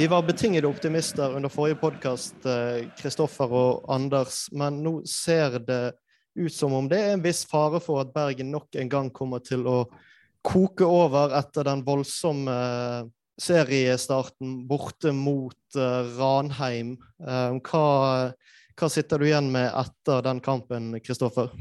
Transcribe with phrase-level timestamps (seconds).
[0.00, 2.46] Vi var betingede optimister under forrige podkast,
[2.96, 5.92] Kristoffer og Anders, men nå ser det
[6.40, 9.42] ut som om det er en viss fare for at Bergen nok en gang kommer
[9.44, 9.82] til å
[10.40, 12.54] koke over etter den voldsomme
[13.44, 15.76] seriestarten borte mot
[16.16, 16.94] Ranheim.
[17.20, 17.84] Hva,
[18.32, 21.52] hva sitter du igjen med etter den kampen, Kristoffer?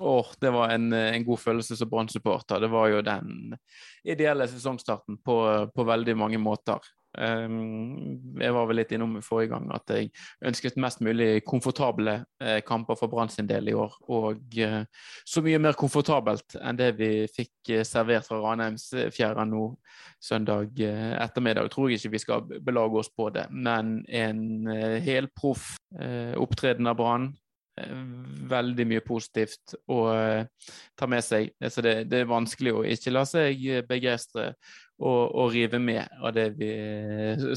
[0.00, 2.64] Oh, det var en, en god følelse som Brann-supporter.
[2.64, 3.52] Det var jo den
[4.00, 5.38] ideelle sesongstarten på,
[5.76, 6.80] på veldig mange måter.
[7.18, 10.08] Um, jeg var vel litt innom forrige gang at jeg
[10.48, 13.98] ønsket mest mulig komfortable uh, kamper for Brann sin del i år.
[14.14, 14.78] Og uh,
[15.28, 19.66] så mye mer komfortabelt enn det vi fikk uh, servert fra Ranheimsfjæra nå
[20.22, 21.68] søndag ettermiddag.
[21.72, 23.48] Tror jeg ikke vi skal belage oss på det.
[23.50, 24.68] Men en
[25.02, 25.72] helproff
[26.38, 27.32] opptreden av Brann
[28.52, 29.98] veldig mye positivt å
[30.94, 31.50] ta med seg.
[31.58, 34.52] Så det, det, er vanskelig å ikke la seg begeistre
[35.02, 36.72] og, og, rive med av det vi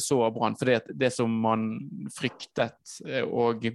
[0.02, 0.58] så av Brann.
[0.60, 1.70] For det, som man
[2.16, 3.70] fryktet og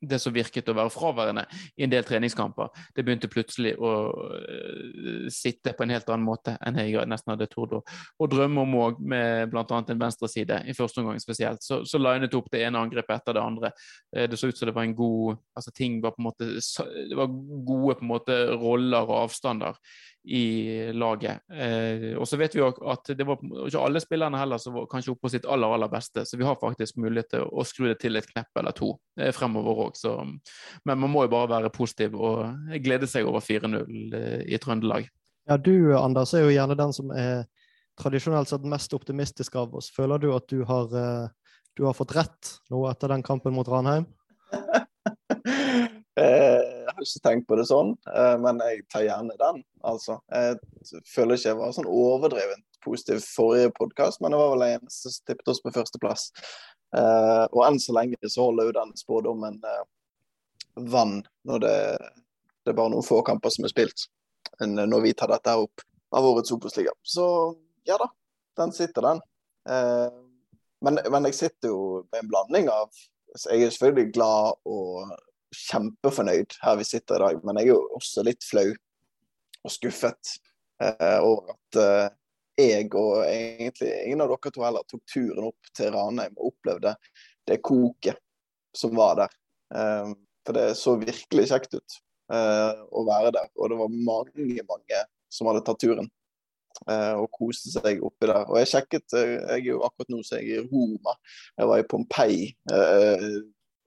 [0.00, 1.44] det som virket å være fraværende
[1.76, 6.56] i en del treningskamper, det begynte plutselig å uh, sitte på en helt annen måte
[6.60, 9.64] enn jeg nesten hadde tort å, å, drømme om òg, med bl.a.
[9.64, 11.64] en venstreside i første omgang spesielt.
[11.64, 13.72] Så, så linet opp det ene angrepet etter det andre.
[14.12, 17.16] Det så ut som det var en god altså ting var på en måte Det
[17.16, 17.32] var
[17.66, 19.78] gode på en måte roller og avstander
[20.26, 21.38] i laget.
[21.52, 24.88] Eh, og så vet vi jo at det var ikke alle spillerne heller som var
[24.90, 27.86] kanskje oppe på sitt aller aller beste, så vi har faktisk mulighet til å skru
[27.86, 29.94] det til et knepp eller to eh, fremover òg.
[30.88, 35.06] Men man må jo bare være positiv og glede seg over 4-0 eh, i Trøndelag.
[35.46, 37.46] Ja, Du Anders er jo gjerne den som er
[38.00, 39.92] tradisjonelt sett mest optimistisk av oss.
[39.94, 41.28] Føler du at du har, eh,
[41.78, 44.10] du har fått rett nå etter den kampen mot Ranheim?
[46.96, 49.62] Eh, ikke tenkt på det sånn, eh, men jeg tar gjerne den.
[49.82, 50.20] altså.
[50.30, 54.90] Jeg føler ikke jeg var sånn overdrevent positiv forrige podkast, men det var vel en
[54.90, 56.30] som tippet oss på førsteplass.
[56.96, 59.60] Eh, og enn så lenge så holder jo den spådommen
[60.76, 61.18] vann
[61.48, 64.06] når det, det, er bare noen få kamper som er spilt
[64.60, 65.82] når vi tar dette her opp
[66.14, 66.92] av årets Obos-liga.
[67.02, 67.26] Så
[67.88, 68.06] ja da,
[68.60, 69.20] den sitter, den.
[70.84, 71.80] Men, men jeg sitter jo
[72.12, 72.92] med en blanding av
[73.50, 75.10] Jeg er selvfølgelig glad og
[75.56, 78.68] kjempefornøyd her vi sitter i dag, men jeg er jo også litt flau
[79.66, 80.36] og skuffet
[80.82, 82.06] eh, over at eh,
[82.56, 86.94] jeg og egentlig ingen av dere to heller tok turen opp til Ranheim og opplevde
[87.46, 88.20] det koket
[88.76, 89.34] som var der.
[89.74, 90.12] Eh,
[90.46, 91.98] for det så virkelig kjekt ut
[92.32, 95.02] eh, å være der, og det var mange, mange
[95.32, 96.08] som hadde tatt turen.
[96.84, 98.44] Eh, og koste seg oppi der.
[98.50, 101.14] Og jeg sjekket eh, Jeg er jo akkurat nå så jeg er i Roma.
[101.56, 102.50] Jeg var i Pompeii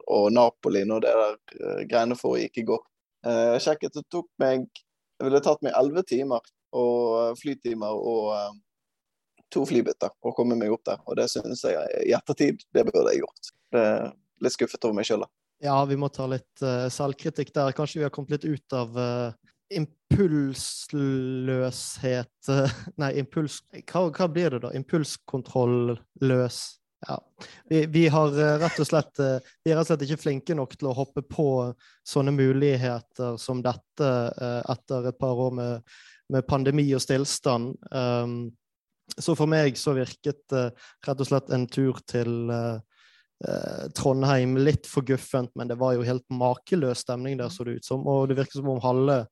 [0.09, 2.81] og Napoli når det der uh, greiene foregikk i går.
[3.25, 4.58] Uh, jeg sjekket, det tok meg
[5.20, 6.40] Det ville tatt meg elleve timer
[6.80, 8.53] og uh, flytimer og uh,
[9.52, 11.00] to flybytter å komme meg opp der.
[11.09, 11.75] Og det synes jeg
[12.06, 13.44] i ettertid, det burde jeg gjort.
[14.40, 15.30] Litt skuffet over meg sjøl, da.
[15.66, 16.58] Ja, vi må ta litt
[16.94, 17.76] selvkritikk der.
[17.76, 18.90] Kanskje vi har kommet litt ut av
[19.74, 22.38] impulsløshet
[23.02, 23.56] Nei, impuls...
[23.90, 24.72] Hva, hva blir det da?
[24.78, 26.58] Impulskontroll-løs
[27.08, 27.24] ja.
[27.70, 30.56] Vi, vi, har eh, rett og slett eh, vi er rett og slett ikke flinke
[30.58, 31.50] nok til å hoppe på
[32.08, 35.94] sånne muligheter som dette eh, etter et par år med,
[36.34, 37.76] med pandemi og stillstand.
[37.92, 38.42] Um,
[39.18, 42.52] så for meg så virket rett og slett en tur til
[43.97, 47.88] Trondheim litt for guffent, men det var jo helt makeløs stemning der, så det ut
[47.88, 48.03] som.
[48.06, 49.23] Og det virket som om halve,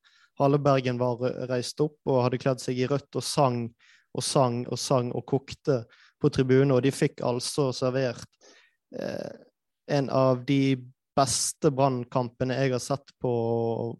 [0.42, 3.68] halve Bergen var reist opp og hadde kledd seg i rødt og sang
[4.18, 5.84] og sang og sang og kokte
[6.20, 8.26] på tribunen, og de fikk altså servert
[8.98, 9.34] eh,
[9.88, 10.76] en av de
[11.18, 13.32] beste brannkampene jeg har sett på,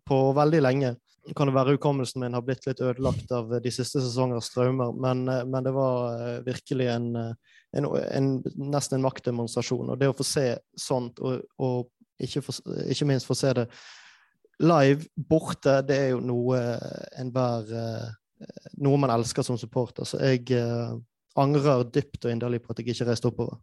[0.06, 0.94] på, veldig lenge.
[1.36, 5.26] Kan det være hukommelsen min har blitt litt ødelagt av de siste sesongers traumer, men,
[5.28, 8.30] eh, men, det var eh, virkelig en, eh, en, en,
[8.72, 9.92] nesten en maktdemonstrasjon.
[9.92, 10.48] Og det å få se
[10.78, 11.90] sånt, og, og
[12.22, 13.68] ikke, for, ikke, minst få se det
[14.58, 16.62] live borte, det er jo noe
[17.18, 17.76] enhver
[18.78, 20.06] Noe man elsker som supporter.
[20.06, 20.44] Så jeg
[21.40, 23.58] angrer dypt og inderlig på at jeg ikke reiste oppover.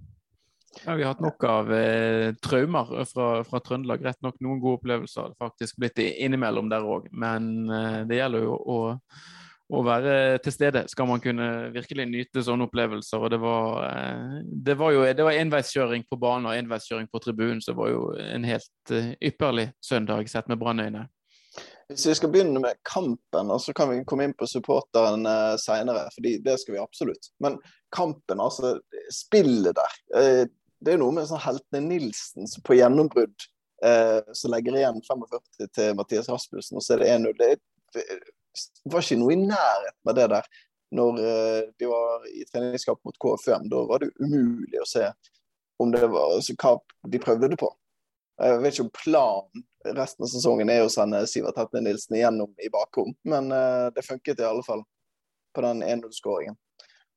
[0.83, 4.03] Ja, Vi har hatt nok av eh, traumer fra, fra Trøndelag.
[4.03, 7.07] Rett nok noen gode opplevelser har det faktisk blitt innimellom der òg.
[7.15, 8.77] Men eh, det gjelder jo å,
[9.71, 10.83] å, være til stede.
[10.91, 13.23] Skal man kunne virkelig nyte sånne opplevelser.
[13.23, 17.23] Og det var, eh, det var jo det var enveiskjøring på banen og enveiskjøring på
[17.23, 21.07] tribunen, så det var jo en helt eh, ypperlig søndag sett med Brannøyne.
[21.91, 25.53] Hvis vi skal begynne med kampen, og så kan vi komme inn på supporteren uh,
[25.61, 27.29] seinere, for det skal vi absolutt.
[27.43, 27.59] Men
[27.93, 28.79] kampen, altså
[29.13, 29.99] spillet der.
[30.15, 30.43] Uh,
[30.85, 33.45] det er noe med sånn Heltene Nilsen på gjennombrudd
[33.85, 37.37] uh, som legger igjen 45 til Mathias Rasmussen, og så er det 1-0.
[37.93, 38.07] Det,
[38.89, 40.49] var ikke noe i nærheten av det der
[40.95, 41.17] når
[41.81, 45.09] de var i treningskamp mot KFUM, da var det umulig å se
[45.81, 46.75] om det var, altså, hva
[47.11, 47.67] de prøvde på.
[48.39, 52.53] Jeg vet ikke om planen resten av sesongen er å sende Sivert Hetne Nilsen igjennom
[52.61, 54.83] i bakrom, men uh, det funket i alle fall
[55.55, 56.57] på den 1-0-skåringen.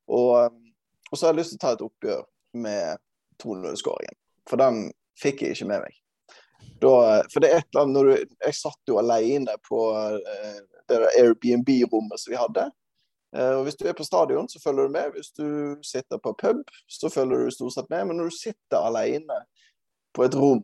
[0.09, 0.59] Og, um,
[1.09, 2.25] og, så har jeg lyst til å ta et oppgjør
[2.65, 3.03] med
[3.43, 4.19] 2-0-skåringen,
[4.49, 4.89] for den
[5.19, 5.95] fikk jeg ikke med meg.
[6.79, 6.91] Da,
[7.31, 10.59] for det er et eller annet når du, Jeg satt jo alene på uh,
[10.91, 12.69] det Airbnb-rommet som vi hadde.
[13.29, 15.11] Og Hvis du er på stadion, så følger du med.
[15.13, 18.07] Hvis du sitter på pub, så følger du stort sett med.
[18.09, 19.37] Men når du sitter alene
[20.17, 20.63] på et rom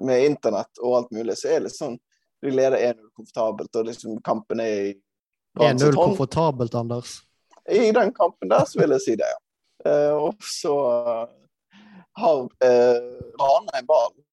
[0.00, 1.98] med internett og alt mulig, så er det sånn
[2.42, 4.92] Du leder 1-0 komfortabelt, og liksom kampen er i
[5.60, 7.20] 1-0 komfortabelt, Anders?
[7.70, 9.38] I den kampen der, så vil jeg si det, ja.
[9.86, 11.76] Uh, og så uh,
[12.18, 12.98] har uh,
[13.38, 14.24] Ranheim ballen.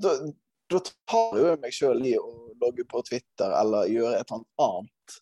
[0.00, 0.16] Da,
[0.70, 2.30] da tar jeg meg sjøl i å
[2.62, 5.20] logge på Twitter eller gjøre et eller annet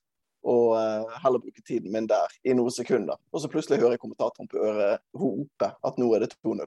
[0.48, 3.18] og uh, heller bruke tiden min der i noen sekunder.
[3.32, 6.64] Og så plutselig hører jeg kommentatoren på øret rope at nå er det 2-0.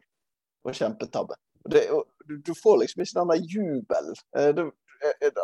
[0.62, 1.38] Og kjempetabbe.
[1.70, 1.90] Det,
[2.46, 4.16] du, får liksom ikke den der jubelen.
[4.38, 4.72] Uh,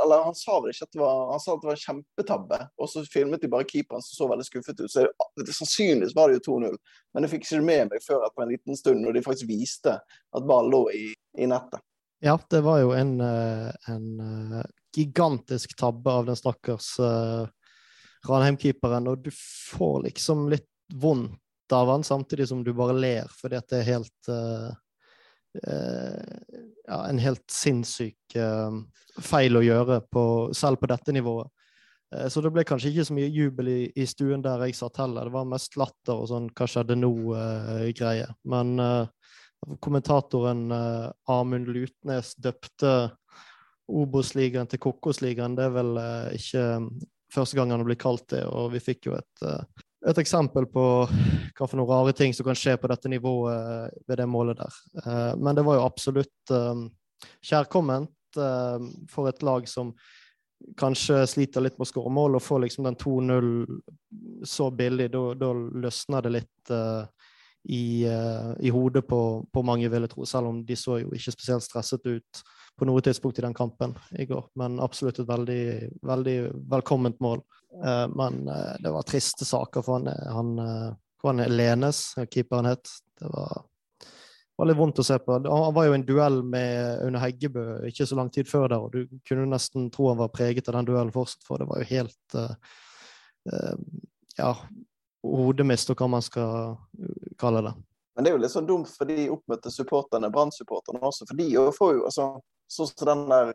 [0.04, 2.60] eller han sa vel ikke at det var han sa at det var en kjempetabbe,
[2.78, 4.92] og så filmet de bare keeperen som så veldig skuffet ut.
[4.92, 5.08] Så
[5.42, 6.78] det, Sannsynligvis var det jo 2-0,
[7.14, 9.50] men jeg fikk ikke det med meg før på en liten stund, når de faktisk
[9.50, 11.08] viste at ballen lå i,
[11.42, 11.81] i nettet.
[12.22, 14.08] Ja, det var jo en, en
[14.96, 16.96] gigantisk tabbe av den stakkars
[18.30, 23.58] Ranheim-keeperen, og du får liksom litt vondt av han, samtidig som du bare ler, fordi
[23.60, 24.31] at det er helt
[25.63, 28.77] ja, en helt sinnssyk uh,
[29.24, 30.24] feil å gjøre, på,
[30.56, 31.50] selv på dette nivået.
[32.31, 35.27] Så det ble kanskje ikke så mye jubel i, i, stuen der jeg satt heller.
[35.27, 38.30] Det var mest latter og sånn 'hva skjedde nå?'-greie.
[38.48, 38.80] Men
[39.83, 40.71] kommentatoren
[41.27, 42.94] Amund Lutnes døpte
[43.92, 45.59] Obos-ligaen til Kokos-ligaen.
[45.59, 45.92] Det er vel
[46.39, 46.63] ikke
[47.33, 50.67] første gang han har blitt kalt det, og vi fikk jo et, eh, et eksempel
[50.69, 54.29] på hva for noen rare ting som kan skje på dette nivået eh, ved det
[54.29, 54.77] målet der.
[55.03, 56.55] Eh, men det var jo absolutt
[57.41, 58.13] kjærkomment
[59.09, 59.88] for et lag som
[60.77, 65.49] kanskje sliter litt med å skåre mål, og får liksom den 2-0 så billig, da
[65.81, 66.73] løsner det litt
[67.73, 70.27] i, i hodet på, på, mange, vil jeg tro.
[70.29, 72.44] Selv om de så jo ikke spesielt stresset ut
[72.77, 74.45] på noe tidspunkt i den kampen i går.
[74.53, 75.62] Men absolutt et veldig,
[76.06, 76.38] veldig
[76.69, 77.41] velkomment mål.
[77.83, 80.94] Uh, men uh, det var triste saker for han, han, uh,
[81.24, 82.89] han Lenes, keeperen het.
[83.19, 83.63] Det var,
[84.57, 85.39] var, litt vondt å se på.
[85.47, 88.85] Han var jo i en duell med Aune Heggebø ikke så lang tid før der,
[88.85, 91.81] og du kunne nesten tro han var preget av den duellen fortsatt, for det var
[91.81, 92.38] jo helt
[94.38, 94.50] ja,
[95.23, 96.75] hodemist, og hva man skal
[97.40, 97.73] kalle det.
[98.18, 101.25] Men det er jo litt sånn dumt for de oppmøtte supporterne, Brann-supporterne også.
[101.30, 101.47] For de
[101.78, 102.28] får jo altså
[102.71, 103.52] Sånn som den der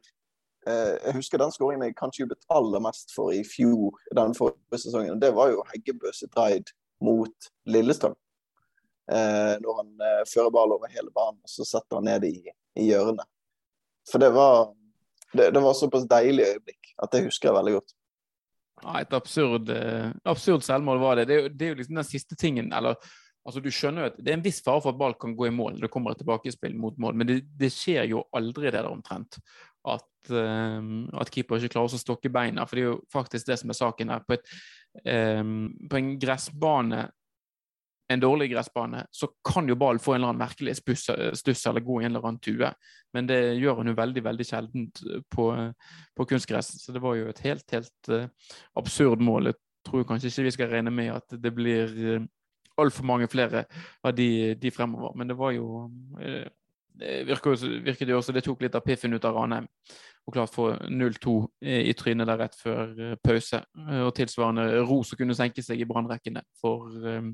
[0.66, 4.82] eh, Jeg husker den skåringen jeg kanskje jobbet aller mest for i fjor, den forrige
[4.84, 5.20] sesongen.
[5.22, 8.16] Det var jo Heggebø sitt raid mot Lillestrøm.
[9.12, 12.36] Eh, når han eh, fører ball over hele banen, og så setter han ned i,
[12.78, 13.26] i hjørnet.
[14.08, 14.70] For det var,
[15.34, 17.94] det, det var såpass deilig øyeblikk at det husker jeg veldig godt.
[18.82, 21.26] Ja, et absurd, eh, absurd selvmål var det.
[21.28, 22.96] Det det er jo liksom den siste tingen, eller
[23.42, 25.48] Altså, du skjønner jo at Det er en viss fare for at ball kan gå
[25.48, 25.80] i mål.
[25.82, 29.40] Det kommer et tilbakespill mot mål, men det, det skjer jo aldri det der omtrent.
[29.82, 32.66] At, um, at, keeper ikke klarer å stokke beina.
[32.68, 34.22] For det er jo faktisk det som er saken her.
[34.28, 34.52] På, et,
[35.40, 37.00] um, på en gressbane,
[38.12, 41.08] en dårlig gressbane, så kan jo ballen få en eller annen merkelig stuss,
[41.40, 42.68] stuss eller gå i en eller annen tue.
[43.16, 45.48] Men det gjør han jo veldig veldig sjeldent på,
[46.14, 46.76] på kunstgress.
[46.84, 49.50] Så det var jo et helt, helt uh, absurd mål.
[49.50, 49.58] Jeg
[49.88, 52.30] tror kanskje ikke vi skal regne med at det blir uh,
[52.80, 53.64] altfor mange flere
[54.04, 55.14] av de, de, fremover.
[55.18, 55.66] Men det var jo
[56.20, 56.48] eh,
[57.02, 59.68] det virket, jo også det tok litt av piffen ut av Ranheim.
[60.22, 61.32] Og klart få 0-2
[61.66, 63.62] i trynet der rett før eh, pause.
[63.88, 66.44] Eh, og tilsvarende ro som kunne senke seg i brannrekkene.
[66.60, 66.92] For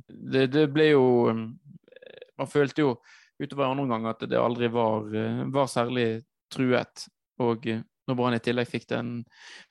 [0.09, 1.07] det, det, ble jo
[2.38, 2.97] Man følte jo
[3.38, 5.07] utover andre omgang at det aldri var,
[5.50, 7.07] var særlig truet.
[7.42, 7.66] Og
[8.09, 9.11] når Brann i tillegg fikk den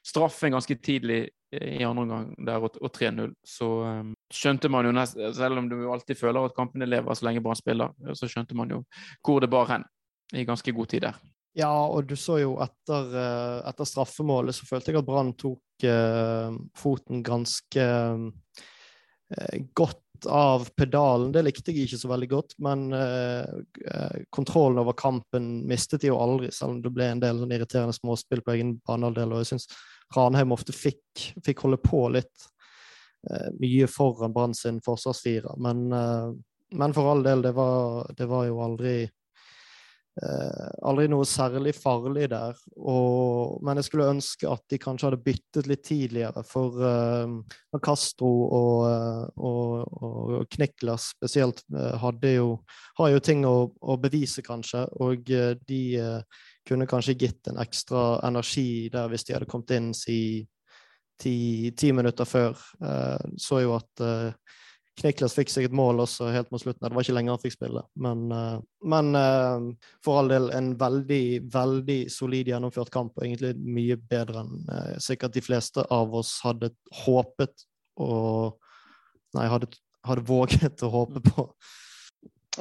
[0.06, 3.68] straffen ganske tidlig i andre omgang der og, og 3-0, så
[4.02, 7.44] um, skjønte man jo nesten Selv om du alltid føler at kampene lever så lenge
[7.44, 8.82] Brann spiller, så skjønte man jo
[9.24, 9.88] hvor det bar hen
[10.36, 11.20] i ganske god tid der.
[11.58, 15.88] Ja, og du så jo etter, eh, etter straffemålet så følte jeg at Brann tok
[15.90, 21.32] uh, foten ganske uh, godt av pedalen.
[21.34, 26.20] Det likte jeg ikke så veldig godt, men uh, kontrollen over kampen mistet de jo
[26.22, 29.34] aldri, selv om det ble en del sånn irriterende småspill på egen banehalvdel.
[29.34, 29.70] Og jeg syns
[30.16, 32.48] Ranheim ofte fikk, fikk holde på litt
[33.30, 35.58] eh, mye foran Brann sin forsvarsfirer.
[35.64, 36.30] Men, eh,
[36.78, 38.98] men, for all del, det var, det var jo aldri
[40.18, 42.58] Eh, aldri noe særlig farlig der.
[42.90, 46.42] Og, men jeg skulle ønske at de kanskje hadde byttet litt tidligere.
[46.48, 47.36] For eh,
[47.86, 51.62] Castro og, eh, og, og Kniklas spesielt
[52.02, 52.50] hadde jo,
[52.98, 54.88] har jo ting å, å bevise, kanskje.
[55.04, 59.74] Og uh, de uh, kunne kanskje gitt en ekstra energi der hvis de hadde kommet
[59.78, 60.20] inn si
[61.18, 62.60] ti, ti minutter før.
[63.42, 64.04] så jo at
[64.98, 66.82] Kniklas fikk seg et mål også helt mot slutten.
[66.88, 67.84] Det var ikke lenger han fikk spille.
[68.02, 68.56] Men, eh,
[68.90, 74.42] men uh, for all del en veldig, veldig solid gjennomført kamp, og egentlig mye bedre
[74.42, 77.68] enn uh, sikkert de fleste av oss hadde håpet
[78.02, 78.58] og
[79.36, 79.68] Nei, hadde,
[80.08, 81.44] hadde våget å håpe på.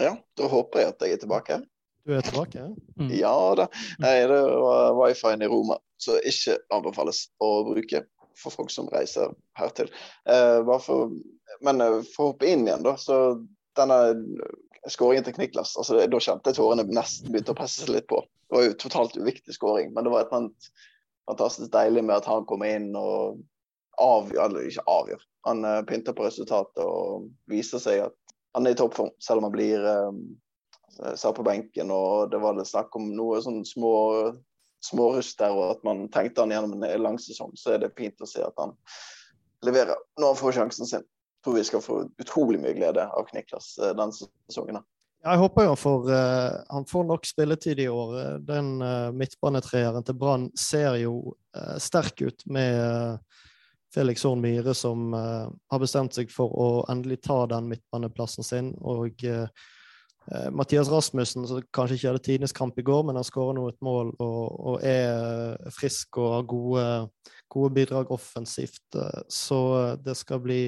[0.03, 1.59] Ja, da håper jeg at jeg er tilbake.
[2.07, 2.69] Du er tilbake?
[3.01, 3.09] Mm.
[3.19, 3.67] Ja da.
[4.03, 8.05] Nei, det var wifi-en i Roma, så ikke anbefales å bruke
[8.37, 9.91] for folk som reiser hertil.
[10.29, 11.11] Eh, bare for
[11.65, 13.39] men eh, for å hoppe inn igjen, da, så
[13.79, 13.99] denne
[14.91, 18.23] skåringen til Kniklas altså, Da kjente jeg tårene nesten begynte å presse seg litt på.
[18.47, 20.73] Det var jo totalt uviktig skåring, men det var et eller
[21.27, 23.41] fantastisk deilig med at han kom inn og
[23.99, 25.25] avgjør, eller ikke avgjør.
[25.49, 28.15] Han uh, pynter på resultatet og viser seg at
[28.55, 30.21] han er i toppform, selv om han blir um,
[30.97, 31.91] satt på benken.
[31.91, 33.97] og Det var det snakk om noe sånn små
[34.85, 37.55] smårust der, og at man tenkte han gjennom en lang sesong.
[37.59, 38.75] Så er det fint å se at han
[39.67, 41.07] leverer når han får sjansen sin
[41.47, 44.15] tror vi skal få utrolig mye glede av Kniklas den denne
[44.49, 44.81] sesongen.
[45.27, 48.17] Jeg håper jo han får, uh, han får nok spilletid i år.
[48.47, 48.77] Den
[49.17, 51.37] midtbanetreeren til Brann ser jo
[51.83, 53.23] sterk ut med
[53.95, 58.75] Felix Horn Myhre, som har bestemt seg for å endelig ta den midtbaneplassen sin.
[58.83, 59.25] Og
[60.51, 63.79] Mathias Rasmussen, som kanskje ikke hadde tidenes kamp i går, men han skårer nå et
[63.85, 64.41] mål og,
[64.73, 66.87] og, er frisk og har gode,
[67.53, 68.99] gode bidrag offensivt.
[69.31, 69.61] Så
[70.03, 70.61] det skal bli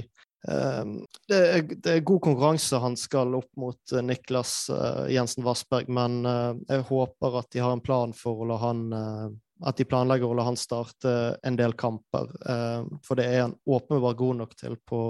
[0.46, 0.94] um,
[1.28, 5.90] det er, det er, god konkurranse han skal opp mot eh, Niklas uh, Jensen Vassberg,
[5.90, 9.28] men uh, jeg håper at de har en plan for å la han uh,
[9.66, 11.12] At de planlegger å la han starte
[11.42, 12.28] en del kamper.
[13.02, 15.00] For det er han åpenbart god nok til på,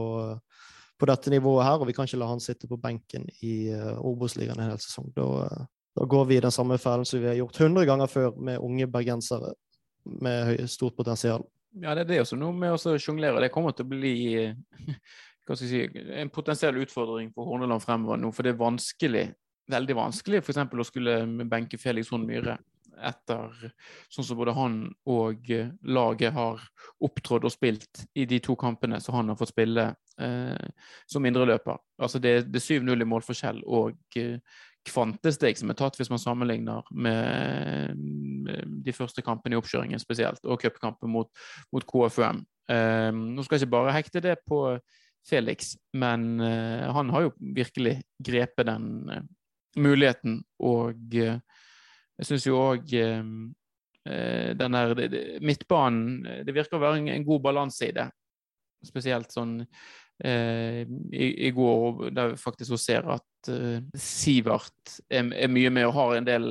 [0.99, 3.99] på, dette nivået her, og vi kan ikke la han sitte på benken i uh,
[4.05, 5.13] Obos-ligaen en hel sesong.
[5.17, 5.27] Da,
[5.99, 8.59] da, går vi i den samme fellen som vi har gjort 100 ganger før med
[8.59, 9.55] unge bergensere
[10.09, 11.45] med stort potensial.
[11.79, 13.43] Ja, det er det også noe med å sjonglere.
[13.45, 14.15] Det kommer til å bli
[15.49, 18.33] hva skal jeg si, en potensiell utfordring for Horneland fremover nå.
[18.35, 19.25] For det er vanskelig,
[19.73, 20.61] veldig vanskelig f.eks.
[20.67, 22.59] å skulle benke Felix Horn Myhre
[23.07, 23.53] etter
[24.13, 24.79] sånn som både han
[25.09, 25.51] og
[25.89, 26.63] laget har
[27.05, 29.91] opptrådt og spilt i de to kampene som han har fått spille
[30.21, 30.69] eh,
[31.11, 31.79] som indreløper.
[32.01, 34.39] Altså det, det er 7-0 i målforskjell og eh,
[34.89, 37.99] kvantesteg som er tatt hvis man sammenligner med
[38.85, 41.29] de første kampene i oppkjøringen spesielt, og cupkampen mot,
[41.75, 42.45] mot, KFUM.
[42.73, 44.63] Eh, nå skal jeg ikke bare hekte det på
[45.29, 49.23] Felix, men uh, han har jo virkelig grepet den uh,
[49.77, 51.37] muligheten, og uh,
[52.19, 52.91] jeg syns jo òg
[54.09, 54.93] den der
[55.45, 58.07] midtbanen Det virker å være en, en god balanse i det.
[58.89, 59.59] Spesielt sånn
[60.25, 60.81] Eh,
[61.13, 65.95] i, i, går, der vi faktisk ser at eh, Sivert er, er, mye med og
[65.95, 66.49] har en del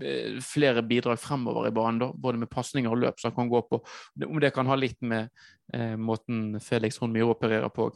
[0.00, 3.50] eh, flere bidrag fremover i banen, da, både med pasninger og løp som han kan
[3.52, 3.82] gå på.
[4.24, 5.28] Om det kan ha litt med
[5.76, 7.90] uh, måten Felix Horn Myhre opererer på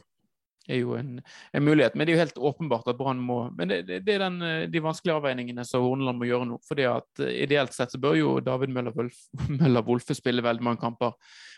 [0.67, 1.17] er jo en,
[1.55, 1.95] en, mulighet.
[1.95, 4.39] Men det er jo helt åpenbart at Brann må Men det, det, er den,
[4.71, 6.61] de vanskelige avveiningene som Horneland må gjøre nå.
[6.67, 11.15] fordi at Ideelt sett så bør jo David Møller-Wolfe spille veldig mange kamper.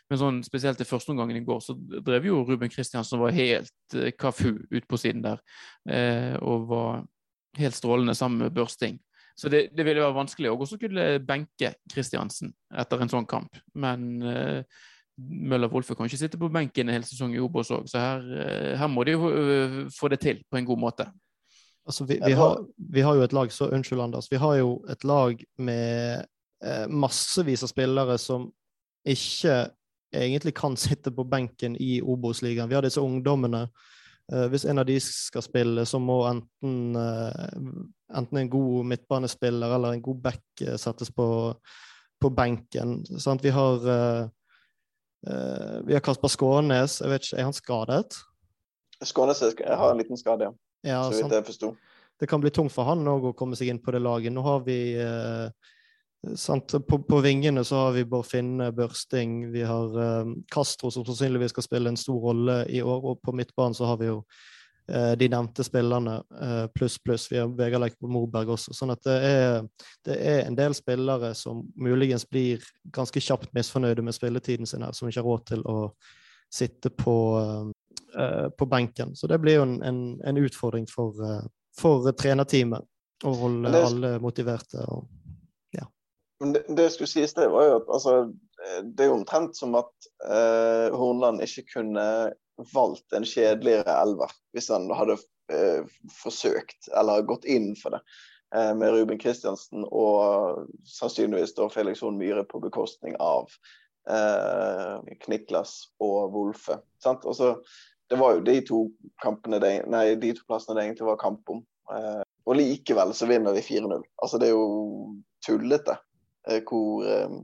[0.10, 3.98] Men sånn, spesielt i første omgangen i går så drev jo Ruben Kristiansen var helt
[3.98, 5.44] eh, kafu ut på siden der.
[5.90, 7.04] Eh, og var
[7.60, 8.98] helt strålende sammen med Børsting.
[9.40, 13.62] Så det, det ville være vanskelig å også kunne benke Kristiansen etter en sånn kamp.
[13.78, 14.82] Men eh,
[15.28, 18.28] Møller Wolfe kan ikke sitte på benken en hel sesong i Obos òg, så her,
[18.40, 21.08] eh, her, må de jo eh, få det til på en god måte.
[21.90, 24.30] Altså, vi, vi, har, vi, har, jo et lag så Unnskyld, Anders.
[24.32, 26.26] Vi har jo et lag med
[26.64, 28.50] eh, massevis av spillere som
[29.08, 29.72] ikke
[30.14, 32.70] egentlig kan sitte på benken i Obos-ligaen.
[32.70, 33.68] Vi har disse ungdommene.
[34.50, 36.98] Hvis en av de skal spille, så må enten,
[38.14, 41.28] enten en god midtbanespiller eller en god back settes på,
[42.22, 43.00] på benken.
[43.22, 43.42] Sant?
[43.46, 43.88] Vi har
[45.20, 47.02] vi har Kasper Skånes.
[47.02, 48.20] Jeg vet ikke, Er han skadet?
[49.04, 50.54] Skånes har en liten skade, ja.
[50.88, 51.74] ja så vidt jeg forsto.
[52.20, 54.32] Det kan bli tungt for han òg å komme seg inn på det laget.
[54.36, 54.80] Nå har vi
[56.88, 61.54] på, på, vingene så har vi Bård Finne, Børsting, vi har uh, Castro som sannsynligvis
[61.56, 63.06] skal spille en stor rolle i år.
[63.12, 64.50] Og på midtbanen så har vi jo uh,
[65.20, 67.28] de nevnte spillerne uh, pluss, pluss.
[67.32, 68.74] Vi har Vegard Leik på Morberg også.
[68.76, 69.68] Sånn at det er,
[70.08, 72.64] det er, en del spillere som muligens blir
[72.96, 75.78] ganske kjapt misfornøyde med spilletiden sin her, som ikke har råd til å
[76.50, 77.16] sitte på,
[78.58, 79.14] på benken.
[79.16, 81.14] Så det blir jo en, en, en utfordring for,
[81.78, 82.88] for trenerteamet.
[83.24, 84.82] å holde det- alle motiverte.
[84.90, 85.06] Og,
[86.40, 88.14] Men det, det jeg skulle sies, det var jo at altså,
[88.64, 92.06] eh, det er omtrent som at eh, Hornland ikke kunne
[92.74, 95.18] valgt en kjedeligere elver hvis han hadde
[95.54, 95.86] eh,
[96.22, 98.02] forsøkt, eller gått inn for det,
[98.56, 103.52] eh, med Ruben Kristiansen og sannsynligvis da Felix Horn Myhre på bekostning av
[104.10, 106.82] eh, Kniklas og Wolfe.
[107.04, 107.54] Så,
[108.10, 108.82] det var jo de to
[109.62, 111.64] det, nei, de to plassene det egentlig var kamp om.
[111.94, 114.04] Eh, og likevel så vinner de 4-0.
[114.24, 116.00] Altså, det er jo tullete
[116.50, 117.36] eh, hvor, eh,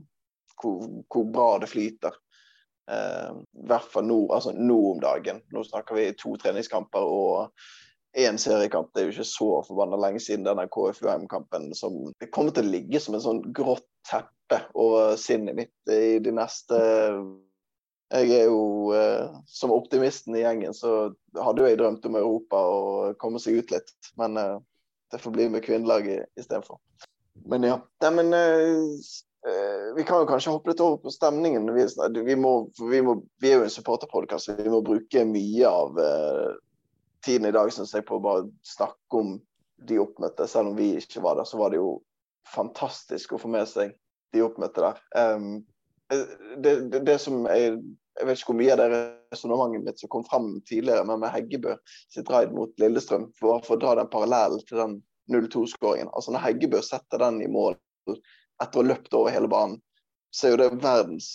[0.58, 2.16] hvor, hvor bra det flyter.
[2.90, 5.42] Eh, I hvert fall nå, altså nå om dagen.
[5.54, 7.50] Nå snakker vi to treningskamper og
[8.16, 8.92] én seriekamp.
[8.94, 12.74] Det er jo ikke så forbanna lenge siden denne KFUM-kampen som det kommer til å
[12.76, 16.78] ligge som en sånn grått teppe over sinnet mitt i de neste
[18.06, 22.60] jeg er jo, eh, Som optimisten i gjengen så hadde jo jeg drømt om Europa
[22.70, 23.90] og komme seg ut litt.
[24.20, 24.58] Men eh,
[25.10, 26.78] det får bli med kvinnelaget istedenfor.
[27.50, 27.80] Men ja.
[28.04, 29.10] Nei, men eh,
[29.96, 31.68] vi kan jo kanskje hoppe litt over på stemningen.
[31.74, 31.84] Vi,
[32.26, 32.52] vi, må,
[32.90, 36.56] vi, må, vi er jo en supporterpodkast, vi må bruke mye av uh,
[37.26, 39.36] tiden i dag synes jeg, på å bare snakke om
[39.86, 40.48] de oppmøtte.
[40.50, 42.00] Selv om vi ikke var der, så var det jo
[42.50, 43.94] fantastisk å få med seg
[44.34, 45.00] de oppmøtte der.
[45.14, 45.64] Um,
[46.10, 47.78] det, det, det, som jeg,
[48.18, 49.00] jeg vet ikke hvor mye av det
[49.34, 51.74] resonnementet mitt som kom fram tidligere, men med Heggebø
[52.14, 55.00] sitt raid mot Lillestrøm, for å dra den parallellen til den
[55.32, 56.12] 0-2-skåringen.
[56.14, 57.74] Altså Når Heggebø setter den i mål
[58.14, 59.80] etter å ha løpt over hele banen,
[60.30, 61.32] så er jo det verdens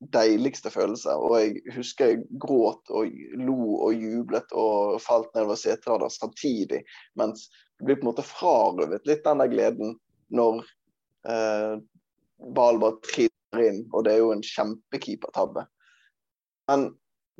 [0.00, 1.14] deiligste følelse.
[1.16, 6.82] Og jeg husker jeg gråt og lo og jublet og falt nedover seterader samtidig,
[7.20, 9.98] mens du blir på en måte frarøvet litt den der gleden
[10.36, 10.62] når
[11.28, 11.76] eh,
[12.54, 15.66] ballen bare triller inn, og det er jo en kjempekeepertabbe.
[16.70, 16.90] Men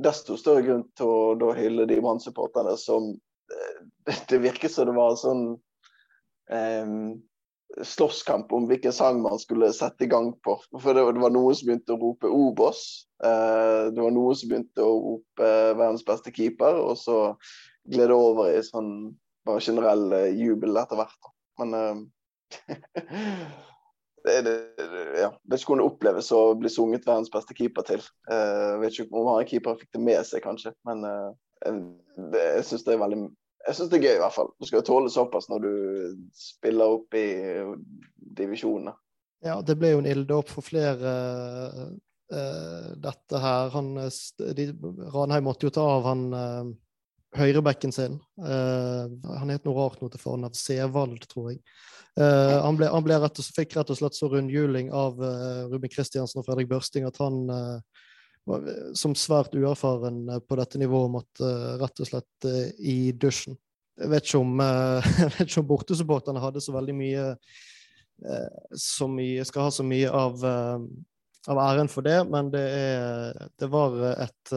[0.00, 3.12] desto større grunn til å da hylle de Brann-supporterne som
[4.30, 5.44] det, virker som det var sånn
[6.52, 6.92] eh,
[7.82, 10.56] slåsskamp om hvilken sang man skulle sette i gang på.
[10.82, 12.82] For det, var noen som begynte å rope Obos.
[13.24, 17.18] Eh, det var noen som begynte å rope eh, verdens beste keeper, og så
[17.90, 18.92] gled det over i sånn
[19.48, 21.32] bare generell eh, jubel etter hvert.
[21.60, 21.76] Men
[24.26, 24.56] det, det,
[25.20, 28.02] ja, vet ikke hvordan det oppleves å bli sunget verdens beste keeper til.
[28.30, 31.04] Uh, vet ikke om han keeper fikk det med seg, kanskje, men
[32.32, 33.26] det, jeg syns det er veldig
[33.66, 34.50] jeg synes det er gøy, i hvert fall.
[34.60, 35.72] Du skal tåle såpass når du
[36.36, 37.26] spiller opp i
[38.40, 38.94] divisjonene.
[39.44, 41.12] Ja, det ble jo en ilddåp for flere,
[42.32, 43.70] uh, dette her.
[43.76, 43.94] Han,
[44.56, 44.66] de,
[45.14, 46.26] Ranheim måtte jo ta av han
[47.36, 48.16] høyrebekken sin.
[48.42, 50.56] han het noe rart nå til fornavn.
[50.58, 51.60] Sevald, tror jeg.
[52.18, 55.68] Uh, han, ble, han ble rett og, fikk rett og slett så rundhjuling av uh,
[55.70, 58.02] Ruben Kristiansen og Fredrik Børsting at han uh,
[58.96, 61.50] som svært uerfaren på dette nivået måtte
[61.80, 62.48] rett og slett
[62.78, 63.58] i dusjen.
[64.00, 64.62] Jeg vet ikke om,
[65.60, 67.26] om bortesupporterne hadde så veldig mye
[68.76, 73.68] så mye, skal ha så mye av, av æren for det, men det, er, det
[73.72, 74.52] var et,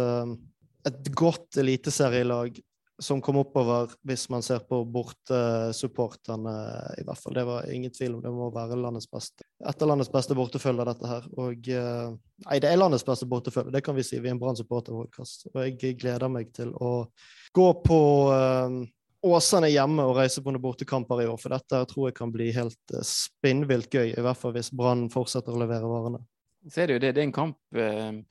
[0.90, 2.60] et godt eliteserielag
[3.02, 6.54] som kom oppover, hvis man ser på bortesupporterne,
[7.02, 7.34] i hvert fall.
[7.34, 9.46] Det var ingen tvil om det må være landets beste.
[9.66, 11.30] Et av landets beste bortefølger, dette her.
[11.42, 11.70] Og
[12.44, 14.20] Nei, det er landets beste bortefølge, det kan vi si.
[14.22, 15.48] Vi er en Brann supporterpodkast.
[15.54, 16.92] Og jeg gleder meg til å
[17.56, 18.84] gå på uh,
[19.24, 22.52] Åsane hjemme og reise på noen bortekamper i år, for dette tror jeg kan bli
[22.54, 24.12] helt spinnvilt gøy.
[24.12, 26.22] I hvert fall hvis Brann fortsetter å levere varene.
[26.70, 27.16] Så er det det.
[27.18, 28.22] Er en kamp uh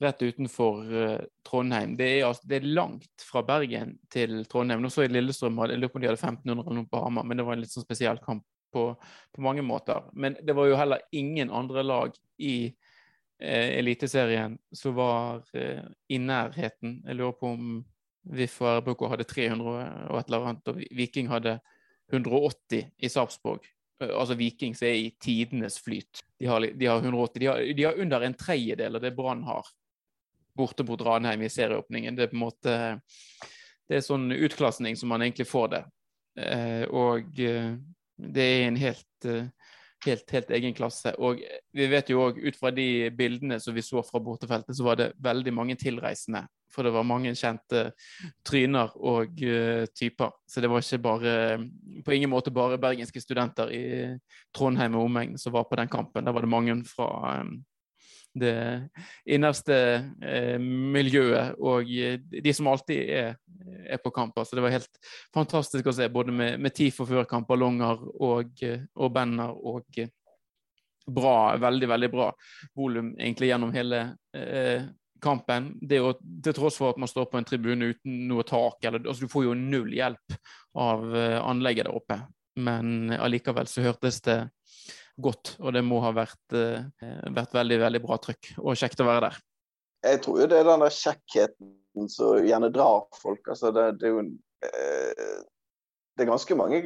[0.00, 1.18] rett utenfor uh,
[1.50, 1.96] Trondheim.
[1.96, 4.80] Det er, altså, det er, langt fra Bergen til Trondheim.
[4.82, 7.26] Nå så jeg Lillestrøm jeg lurer på om de hadde 1500 eller noe på Hamar,
[7.28, 10.06] men det var en litt sånn spesiell kamp på, på, mange måter.
[10.12, 16.20] Men det var jo heller ingen andre lag i uh, Eliteserien som var uh, i
[16.22, 17.02] nærheten.
[17.04, 17.74] Jeg lurer på om
[18.30, 21.58] VIF og RBK hadde 300 og et eller annet, og Viking hadde
[22.12, 23.68] 180 i Sarpsborg.
[24.00, 26.22] Altså Viking som er i tidenes flyt.
[26.40, 27.36] De har, de har 180.
[27.40, 29.68] De har, de har under en tredjedel av det Brann har
[30.60, 32.16] borte mot Ranheim i serieåpningen.
[32.16, 32.76] Det er på en måte
[33.90, 35.80] det er sånn utklassing som man egentlig får det.
[36.38, 39.26] Eh, og det er en helt,
[40.06, 41.10] helt, helt egen klasse.
[41.18, 41.42] Og
[41.74, 45.00] vi vet jo òg ut fra de bildene som vi så fra bortefeltet, så var
[45.00, 46.44] det veldig mange tilreisende.
[46.70, 47.88] For det var mange kjente
[48.46, 49.34] tryner og
[49.98, 50.36] typer.
[50.46, 51.34] Så det var ikke bare
[52.06, 53.84] på ingen måte bare bergenske studenter i
[54.54, 56.24] Trondheim og omegn som var på den kampen.
[56.24, 57.42] Der var det mange fra
[58.34, 58.88] det
[59.26, 59.76] innerste
[60.22, 61.88] eh, miljøet og
[62.30, 63.34] de som alltid er,
[63.90, 64.38] er på kamp.
[64.38, 65.00] Altså, det var helt
[65.34, 68.62] fantastisk å se, både med, med TIFO før kamp, ballonger og,
[68.94, 70.02] og banner og
[71.10, 72.30] bra, veldig, veldig bra
[72.78, 74.02] volum egentlig gjennom hele
[74.36, 74.86] eh,
[75.20, 75.72] kampen.
[75.82, 79.02] Det jo til tross for at man står på en tribune uten noe tak, eller,
[79.02, 80.38] altså, du får jo null hjelp
[80.78, 81.02] av
[81.42, 82.20] anlegget der oppe.
[82.60, 84.36] men allikevel så hørtes det
[85.22, 89.28] godt, og det må ha vært, vært veldig, veldig bra trykk og kjekt å være
[89.28, 89.38] der.
[90.08, 93.42] Jeg tror jo det er den der kjekkheten som gjerne drar folk.
[93.52, 94.22] Altså det, det er jo
[96.20, 96.80] det er ganske mange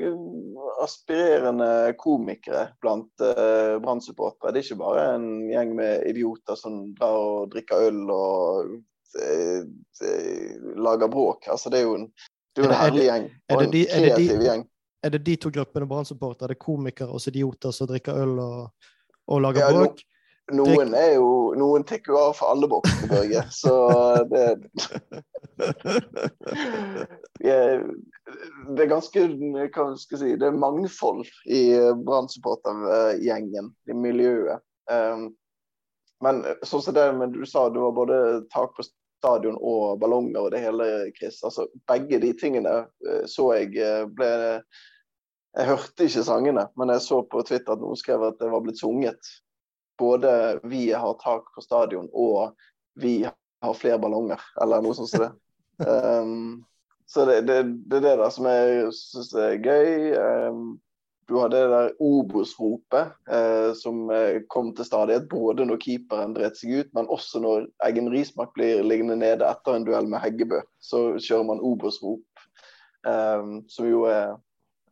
[0.84, 4.52] aspirerende komikere blant uh, Brann-supportere.
[4.54, 8.76] Det er ikke bare en gjeng med idioter som drar og drikker øl og
[9.18, 9.64] uh,
[10.86, 11.48] lager bråk.
[11.50, 12.06] Altså, det er jo en,
[12.54, 13.26] det er en herlig gjeng.
[13.50, 14.64] Og en kreativ gjeng.
[15.04, 16.46] Er det de to gruppene Brann-supportere?
[16.48, 18.90] Er det komikere og idioter som drikker øl og,
[19.28, 20.00] og lager ja, bråk?
[20.52, 23.44] Noen er jo Noen tar jo av for alle boksene, Børge.
[23.52, 23.74] Så
[24.32, 24.46] det
[27.44, 31.62] Det er ganske Hva skal jeg si Det er mangfold i
[32.04, 34.64] Brann-supportergjengen, i miljøet.
[34.90, 35.32] Um,
[36.24, 38.16] men sånn som det men du sa, det var både
[38.52, 38.84] tak på
[39.24, 40.88] stadion og ballonger og det hele,
[41.18, 41.40] Chris.
[41.44, 42.74] Altså, begge de tingene
[43.08, 44.30] eh, så jeg eh, ble
[45.54, 48.62] Jeg hørte ikke sangene, men jeg så på Twitter at noen skrev at det var
[48.64, 49.34] blitt sunget
[49.98, 52.54] både vi har tak på stadion og
[52.98, 53.22] vi
[53.62, 55.32] har flere ballonger, eller noe sånt som det.
[55.74, 56.62] Um,
[57.10, 57.54] så det, det,
[57.90, 60.12] det, er det der som jeg syns er gøy.
[60.14, 60.76] Um,
[61.26, 66.58] du har det der Obos-ropet eh, som eh, kom til stadighet både når keeperen dret
[66.60, 70.60] seg ut, men også når Eggen Rismark blir liggende nede etter en duell med Heggebø.
[70.84, 72.44] Så kjører man Obos-rop,
[73.08, 74.36] um, som jo er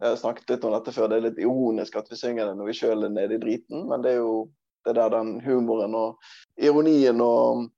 [0.03, 2.57] Jeg har snakket litt om dette før, det er litt ironisk at vi synger det
[2.59, 4.49] når vi sjøl er nede i driten, men det er jo
[4.83, 6.19] det der den humoren og
[6.59, 7.69] ironien og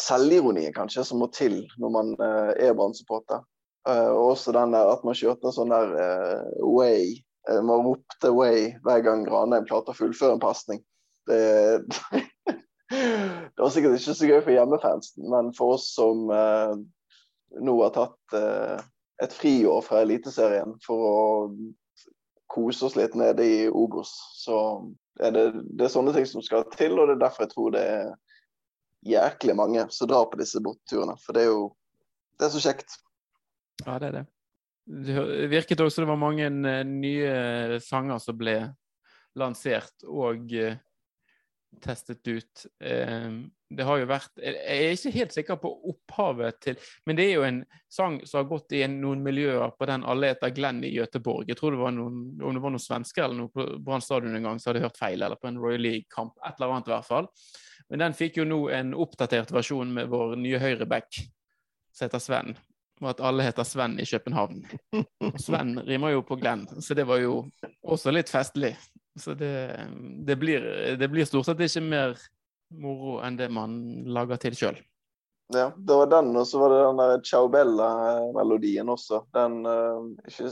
[0.00, 3.44] selvironien kanskje som må til når man uh, er Brann-supporter.
[3.88, 7.18] Uh, og også den der at man kjørte en sånn der uh, way.
[7.48, 10.80] Uh, man ropte way hver gang Granheim klarte å fullføre en pasning.
[11.28, 11.40] Det,
[12.88, 18.38] det, var sikkert ikke så gøy for hjemmefansen, men for oss som nå har tatt
[19.22, 21.18] et friår fra Eliteserien for å
[22.48, 24.58] kose oss litt nede i Obos, så
[25.20, 27.74] er det, det, er sånne ting som skal til, og det er derfor jeg tror
[27.74, 28.08] det er
[29.08, 31.16] jæklig mange som drar på disse bortturene.
[31.22, 31.68] For det er jo
[32.38, 32.98] det er så kjekt.
[33.84, 34.26] Ja, det er det.
[34.88, 38.56] Det virket også det var mange eh, nye sanger som ble
[39.38, 40.78] lansert og eh,
[41.84, 42.64] testet ut.
[43.68, 47.34] Det har jo vært Jeg er ikke helt sikker på opphavet til Men det er
[47.34, 47.58] jo en
[47.92, 51.48] sang som har gått i noen miljøer på den alle heter Glenn i Göteborg.
[51.48, 54.36] Jeg tror det var noen, om det var noen svensker eller noe på Brann stadion
[54.36, 55.22] en gang, så hadde hørt feil.
[55.24, 56.36] Eller på en Royal League-kamp.
[56.44, 57.30] Et eller annet i hvert fall.
[57.88, 61.22] Men den fikk jo nå en oppdatert versjon med vår nye høyreback,
[61.92, 62.56] som heter Sven.
[63.00, 64.62] Og at alle heter Sven i København.
[65.24, 67.40] Og Sven rimer jo på Glenn, så det var jo
[67.86, 68.74] også litt festlig.
[69.18, 69.52] Så det,
[70.26, 70.64] det, blir,
[70.98, 72.18] det, blir, stort sett ikke mer
[72.70, 73.74] moro enn det man
[74.08, 74.78] lager til sjøl.
[75.54, 79.22] Ja, det var den, og så var det den der Ciao Bella-melodien også.
[79.32, 80.50] Den uh, ikke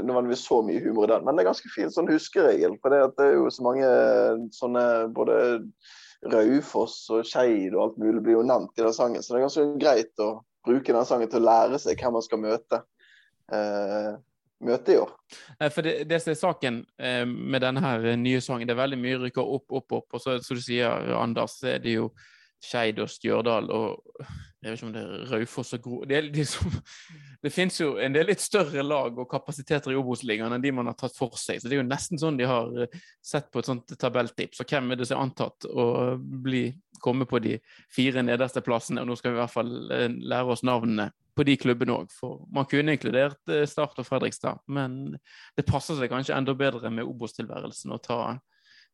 [0.00, 2.78] nødvendigvis så mye humor i den, men det er ganske fin sånn huskeregel.
[2.80, 3.90] For det, er jo så mange
[4.56, 4.84] sånne
[5.16, 5.36] både
[6.32, 9.46] Raufoss og Skeid og alt mulig blir jo nevnt i den sangen, så det er
[9.46, 10.30] ganske greit å
[10.66, 12.82] bruke den sangen til å lære seg hvem man skal møte.
[13.52, 14.16] Uh,
[14.66, 15.14] møte i år.
[15.72, 19.00] For det, det som er saken eh, med denne her nye sangen, det er veldig
[19.00, 20.18] mye rykker opp, opp, opp.
[20.18, 22.10] Og så, som du sier, Anders, så er det jo
[22.60, 24.24] Skeid og Stjørdal og
[24.60, 26.74] jeg vet ikke om det er Raufoss og Gro Det, liksom,
[27.40, 30.90] det finnes jo en del litt større lag og kapasiteter i Obos-ligaen enn de man
[30.90, 31.62] har tatt for seg.
[31.62, 34.60] Så det er jo nesten sånn de har eh, sett på et sånt tabelltips.
[34.60, 35.86] Og hvem er det som er antatt å
[36.18, 36.66] bli,
[37.02, 37.56] komme på de
[37.92, 39.02] fire nederste plassene?
[39.02, 42.10] Og nå skal vi i hvert fall eh, lære oss navnene på de klubbene òg.
[42.14, 45.16] For man kunne inkludert eh, Start og Fredrikstad, men
[45.56, 48.20] det passer seg kanskje enda bedre med Obos-tilværelsen å ta,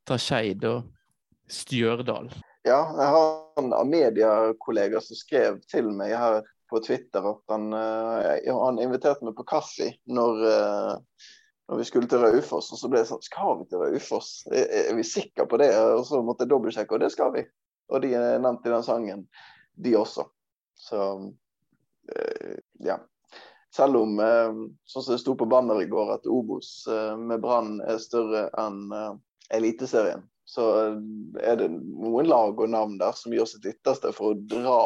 [0.07, 0.87] ta Skeid og
[1.51, 2.31] Stjørdal.
[2.66, 6.40] Ja, jeg har en mediekollega som skrev til meg her
[6.71, 10.40] på Twitter at han, uh, han inviterte meg på kaffe når,
[11.71, 12.73] når vi skulle til Raufoss.
[12.75, 14.33] Og så ble det sånn Skal vi til Raufoss?
[14.51, 15.71] Er, er, vi sikre på det?
[15.95, 17.45] Og så måtte jeg dobbeltsjekke, og det skal vi.
[17.92, 19.27] Og de er nevnt i den sangen,
[19.83, 20.27] de også.
[20.77, 23.01] Så uh, ja.
[23.77, 24.14] Selv om,
[24.88, 26.87] sånn som det sto på banner i går, at Obos
[27.20, 28.87] med Brann er større enn
[29.53, 30.64] Eliteserien, så
[31.42, 34.79] er det noen lag og navn der som gjør sitt ytterste for å dra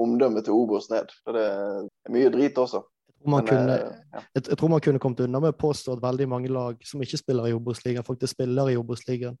[0.00, 1.12] omdømmet til Obos ned.
[1.26, 2.82] For det er mye drit også.
[3.22, 4.20] Jeg tror, kunne, eh, ja.
[4.34, 7.02] jeg, jeg tror man kunne, kommet unna med å påstå at veldig mange lag som
[7.04, 9.38] ikke spiller i Obos-ligaen, faktisk spiller i Obos-ligaen.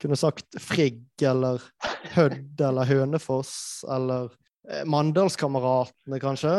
[0.00, 1.60] Kunne sagt Frigg eller
[2.14, 4.30] Hødd eller Hønefoss eller
[4.70, 6.54] eh, Mandalskameratene, kanskje.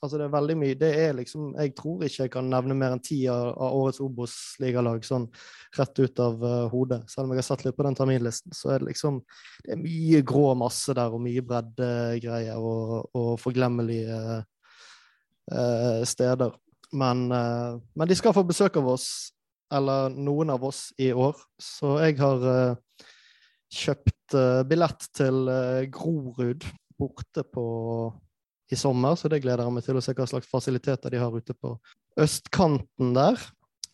[0.00, 0.76] Altså det er veldig mye.
[0.80, 5.04] Det er liksom Jeg tror ikke jeg kan nevne mer enn ti av, årets Obos-ligalag
[5.04, 5.28] sånn
[5.76, 7.02] rett ut av uh, hodet.
[7.12, 9.20] Selv om jeg har sett litt på den terminlisten, så er det liksom
[9.60, 14.40] Det er mye grå masse der, og mye breddegreier og, og forglemmelige
[15.52, 16.56] uh, steder.
[16.90, 19.04] Men, men, de skal få besøk av oss
[19.72, 21.38] eller noen av oss, i år.
[21.60, 23.04] Så jeg har uh,
[23.70, 26.66] kjøpt uh, billett til uh, Grorud
[27.00, 27.64] borte på
[28.70, 31.34] i sommer, så det gleder jeg meg til å se hva slags fasiliteter de har
[31.34, 31.74] ute på
[32.20, 33.40] østkanten der.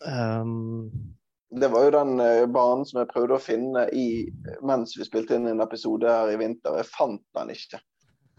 [0.05, 1.15] Um,
[1.49, 2.19] det var jo den
[2.53, 4.27] banen som jeg prøvde å finne i,
[4.67, 6.75] mens vi spilte inn en episode her i vinter.
[6.77, 7.79] Jeg fant den ikke.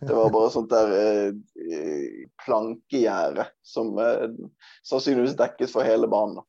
[0.04, 3.96] Det var bare sånt der eh, plankegjerde som
[4.86, 6.44] sannsynligvis dekket for hele banen.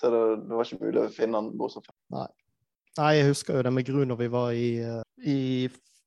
[0.00, 1.94] Så det, det, var ikke mulig å finne han bortsett fra.
[2.16, 2.28] Nei.
[2.96, 5.38] Nei, jeg husker jo det med Gru når vi var i, eh, i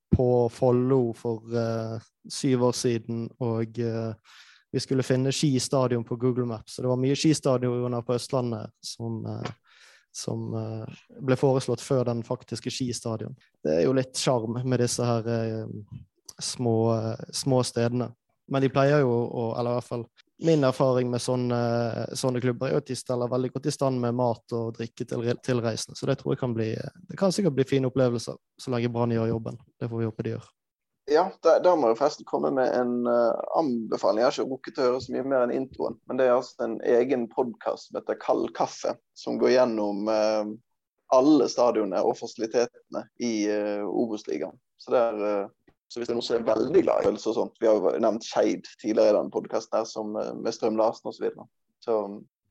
[0.09, 2.01] på Follo for uh,
[2.33, 4.37] syv år siden, og uh,
[4.73, 6.75] vi skulle finne Ski stadion på Google Maps.
[6.75, 9.21] Så det var mye skistadioner på Østlandet som,
[10.13, 10.43] som
[11.25, 13.33] ble foreslått før den faktiske skistadion.
[13.65, 15.25] Det er jo litt sjarm med disse her
[16.37, 16.75] små,
[17.33, 18.11] små stedene.
[18.49, 20.05] Men de pleier jo å Eller i hvert fall
[20.45, 21.59] min erfaring med sånne,
[22.15, 25.63] sånne klubber er at de steller veldig godt i stand med mat og drikke til
[25.63, 26.69] reisende, Så det tror jeg kan bli
[27.09, 29.59] Det kan sikkert bli fine opplevelser så lenge Brann gjør jobben.
[29.79, 30.47] Det får vi håpe de gjør.
[31.09, 34.21] Ja, da må jeg forresten komme med en uh, anbefaling.
[34.21, 35.97] Jeg har ikke rukket å høre så mye mer enn introen.
[36.05, 40.51] Men det er altså en egen podkast som heter Kald kaffe, som går gjennom uh,
[41.15, 44.53] alle stadionene og fasilitetene i uh, Obos-ligaen.
[44.77, 45.49] Så det er uh,
[45.89, 47.79] så hvis det er noen som er veldig glad i følelser og sånt Vi har
[47.79, 51.17] jo nevnt Skeid tidligere i denne podkasten eh, med Strøm Larsen osv.
[51.17, 51.47] Så, videre.
[51.83, 51.95] så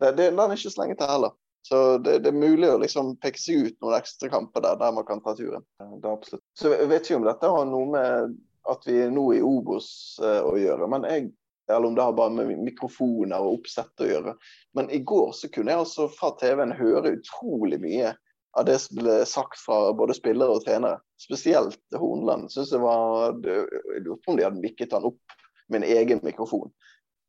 [0.02, 1.36] det, det, den er ikke så lenge til heller.
[1.68, 4.94] Så det, det, er mulig å liksom peke seg ut noen ekstra kamper der, der
[4.94, 5.64] man kan ta turen.
[6.06, 6.44] Absolutt.
[6.58, 9.90] Så jeg vet ikke om dette har noe med at vi er nå i Obos
[10.22, 10.90] eh, å gjøre.
[10.90, 11.28] men jeg
[11.68, 14.32] eller om det har bare med mikrofoner og oppsett å gjøre.
[14.72, 18.14] Men i går så kunne jeg altså fra TV-en høre utrolig mye
[18.58, 21.00] av det som ble sagt fra både spillere og trenere.
[21.20, 25.82] Spesielt Hornland syns jeg var Jeg lurer på om de hadde mikket han opp med
[25.82, 26.70] en egen mikrofon.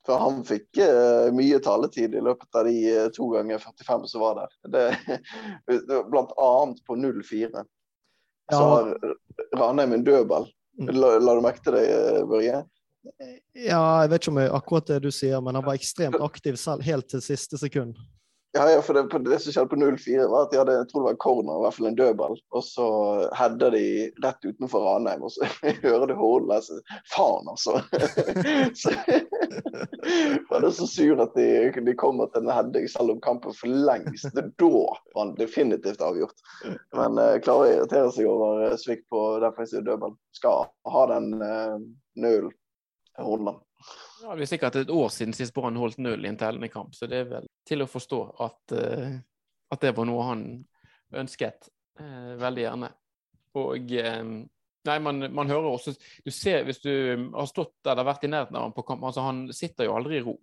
[0.07, 4.23] For han fikk uh, mye taletid i løpet av de uh, to ganger 45 som
[4.23, 4.55] var der.
[4.73, 4.85] Det,
[6.11, 7.49] blant annet på 04.
[7.53, 7.63] Ja.
[8.49, 8.95] Så har
[9.59, 10.47] Ranheim en dødball.
[10.79, 10.93] Mm.
[10.95, 11.87] La, la, du merke til det,
[12.31, 12.63] Børje?
[12.63, 12.65] Børge?
[13.53, 16.57] Ja, jeg vet ikke om jeg, akkurat det du sier, men han var ekstremt aktiv
[16.59, 17.97] selv helt til siste sekund.
[18.51, 21.03] Ja, ja, for det, det, som skjedde på 0-4, var at de hadde jeg tror
[21.03, 22.39] det var corner, i hvert fall en dødball.
[22.57, 22.87] Og så
[23.37, 23.83] heada de
[24.25, 25.45] rett utenfor Ranheim, og så
[25.83, 26.79] hører du Hordaland lese
[27.13, 27.77] Faen, altså!
[28.81, 28.95] så,
[30.49, 33.69] var det så sur at de, de kommer til en heading, selv om kampen for
[33.69, 34.73] lengst Da
[35.13, 36.41] var definitivt avgjort.
[36.97, 40.17] Men uh, klarer å irritere seg over uh, svikt på defensiv dødball.
[40.33, 41.77] Skal ha den uh,
[42.17, 42.53] nølen,
[43.21, 43.61] Hordaland.
[44.21, 46.95] Ja, Det er sikkert et år siden sist Brann holdt null i en tellende kamp,
[46.95, 49.17] så det er vel til å forstå at, uh,
[49.71, 50.45] at det var noe han
[51.21, 51.69] ønsket
[52.01, 52.89] uh, veldig gjerne.
[53.59, 54.39] Og um,
[54.87, 55.91] Nei, man, man, hører også
[56.25, 56.91] Du ser, hvis du
[57.33, 60.19] har stått eller vært i nærheten av ham på kamp, altså han sitter jo aldri
[60.19, 60.37] i ro.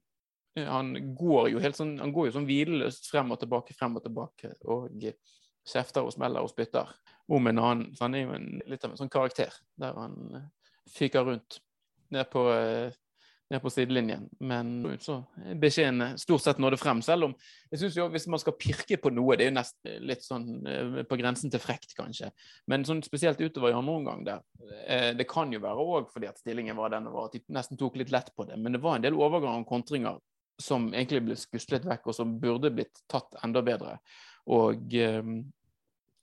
[0.56, 4.04] Han går jo helt sånn, han går jo sånn hvileløst frem og tilbake, frem og
[4.04, 4.92] tilbake, og
[5.66, 6.92] kjefter og smeller og spytter
[7.32, 7.88] om en annen.
[7.96, 10.16] Så han er jo en, litt av en sånn karakter der han
[10.94, 11.58] fyker rundt
[12.14, 12.46] ned på
[13.52, 14.26] ned på sidelinjen.
[14.42, 15.20] Men så
[15.61, 17.02] beskjeden stort sett nådde frem.
[17.04, 17.35] Selv om
[17.70, 20.48] jeg synes jo hvis man skal pirke på noe, det er jo nesten litt sånn
[20.66, 22.32] eh, på grensen til frekt, kanskje.
[22.70, 24.42] Men sånn spesielt utover i andre omgang der.
[24.87, 27.78] Eh, det kan jo være òg fordi at stillingen var den var, at de nesten
[27.80, 28.59] tok litt lett på det.
[28.59, 30.18] Men det var en del overganger og kontringer
[30.62, 33.98] som egentlig ble skuslet vekk, og som burde blitt tatt enda bedre.
[34.56, 35.22] Og eh,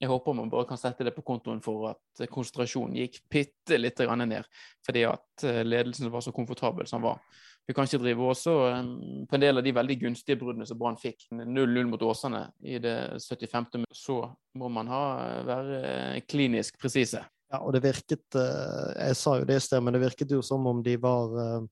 [0.03, 3.99] jeg håper man bare kan sette det på kontoen for at konsentrasjonen gikk bitte litt
[4.03, 4.47] ned,
[4.85, 7.21] fordi at eh, ledelsen var så komfortabel som den var.
[7.63, 8.81] Vi kan ikke drive også eh,
[9.29, 11.29] på en del av de veldig gunstige bruddene som Brann fikk.
[11.31, 13.69] 0-0 mot Åsane i det 75.
[13.79, 13.95] minutt.
[13.95, 14.19] Så
[14.59, 15.03] må man ha,
[15.47, 17.23] være klinisk presise.
[17.53, 20.65] Ja, og det virket Jeg sa jo det i sted, men det virket jo som
[20.67, 21.63] om de var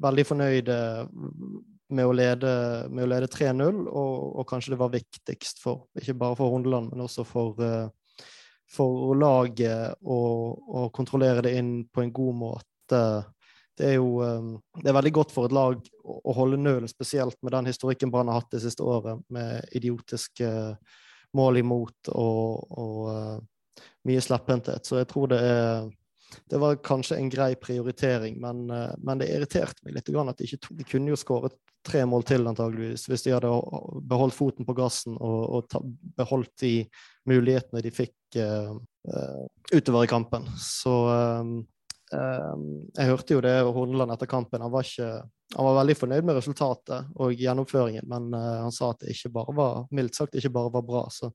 [0.00, 0.76] veldig fornøyde
[1.92, 2.52] med å lede,
[3.04, 7.26] lede 3-0, og, og, kanskje det var viktigst for ikke bare for Hundeland, men også
[7.28, 8.24] for, uh,
[8.70, 13.00] for laget å kontrollere det inn på en god måte.
[13.74, 16.90] Det er jo um, det er veldig godt for et lag å, å holde nullen,
[16.90, 20.48] spesielt med den historikken Brann har hatt det siste året, med idiotiske
[21.34, 24.86] mål imot og, og uh, mye slepphendthet.
[24.86, 25.88] Så jeg tror det er
[26.50, 28.66] det var kanskje en grei prioritering, men,
[28.98, 32.24] men det irriterte meg litt at de ikke tok De kunne jo skåret tre mål
[32.26, 33.52] til, antageligvis, hvis de hadde
[34.08, 35.82] beholdt foten på gassen og, og ta,
[36.18, 36.72] beholdt de
[37.28, 38.72] mulighetene de fikk uh,
[39.10, 40.48] uh, utover i kampen.
[40.60, 41.58] Så um,
[42.12, 42.64] um,
[42.96, 44.64] jeg hørte jo det Horneland etter kampen.
[44.64, 45.10] Han var, ikke,
[45.56, 49.34] han var veldig fornøyd med resultatet og gjennomføringen, men uh, han sa at det ikke
[49.36, 51.06] bare var mildt sagt ikke bare var bra.
[51.12, 51.32] Så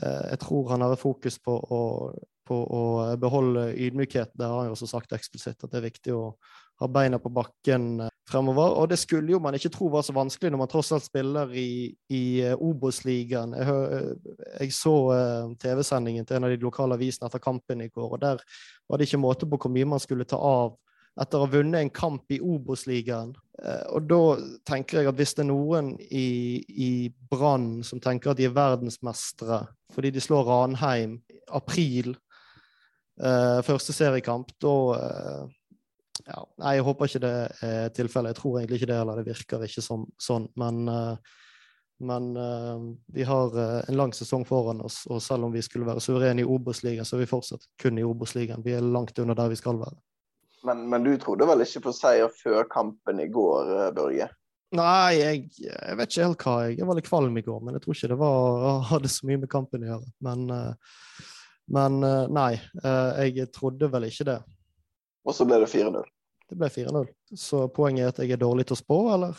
[0.00, 1.82] jeg tror han har fokus på å,
[2.48, 2.82] på å
[3.20, 4.32] beholde ydmykhet.
[4.34, 6.24] Der har han jo også sagt eksplisitt at det er viktig å
[6.80, 8.74] ha beina på bakken fremover.
[8.80, 11.52] Og det skulle jo man ikke tro var så vanskelig når man tross alt spiller
[11.52, 12.22] i, i
[12.54, 13.52] Obos-ligaen.
[13.58, 14.14] Jeg,
[14.60, 14.94] jeg, så
[15.60, 18.40] TV-sendingen til en av de lokale avisene etter kampen i går, og der
[18.88, 20.78] var det ikke måte på hvor mye man skulle ta av
[21.20, 23.34] etter å ha vunnet en kamp i Obos-ligaen.
[23.60, 24.22] Eh, og da
[24.68, 26.90] tenker jeg at hvis det er noen i, i
[27.30, 31.18] Brann som tenker at de er verdensmestere fordi de slår Ranheim
[31.50, 32.14] april,
[33.20, 35.56] eh, første seriekamp, da eh,
[36.26, 38.34] ja, Nei, jeg håper ikke det er tilfellet.
[38.34, 39.20] Jeg tror egentlig ikke det heller.
[39.20, 40.46] Det virker ikke som, sånn.
[40.60, 41.38] Men, uh,
[42.04, 42.82] men uh,
[43.16, 46.44] vi har uh, en lang sesong foran oss, og selv om vi skulle være suverene
[46.44, 48.64] i Obos-ligaen, så er vi fortsatt kun i Obos-ligaen.
[48.66, 49.96] Vi er langt under der vi skal være.
[50.62, 54.28] Men, men, du trodde vel ikke på seier før kampen i går, eh, Børge?
[54.76, 56.56] Nei, jeg, jeg, vet ikke helt hva.
[56.68, 59.42] Jeg, var litt kvalm i går, men jeg tror ikke det var, hadde så mye
[59.42, 60.12] med kampen å gjøre.
[60.26, 60.96] Men, eh,
[61.76, 62.52] men eh, nei,
[63.30, 64.40] jeg trodde vel ikke det.
[65.28, 66.04] Og så ble det 4-0?
[66.50, 67.10] Det ble 4-0.
[67.38, 69.36] Så poenget er at jeg er dårlig til å spå, eller?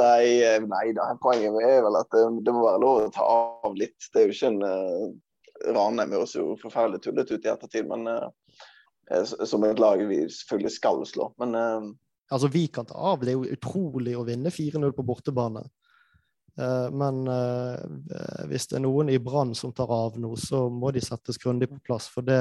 [0.00, 0.24] nei,
[0.64, 1.10] nei da.
[1.20, 3.26] Poenget er vel at det, det, må være lov å ta
[3.66, 3.98] av litt.
[4.14, 5.16] Det er jo ikke en
[5.64, 8.28] Ranheim høres jo forferdelig tullete ut i ettertid, men uh,
[9.46, 11.30] som et lag vi selvfølgelig skal slå.
[11.42, 11.94] Men uh,
[12.26, 13.20] Altså, vi kan ta av.
[13.22, 15.60] Det er jo utrolig å vinne 4-0 på bortebane.
[16.58, 17.20] Uh, men
[18.50, 21.68] hvis det er noen i Brann som tar av nå, så må de settes grundig
[21.70, 22.08] på plass.
[22.10, 22.40] For det,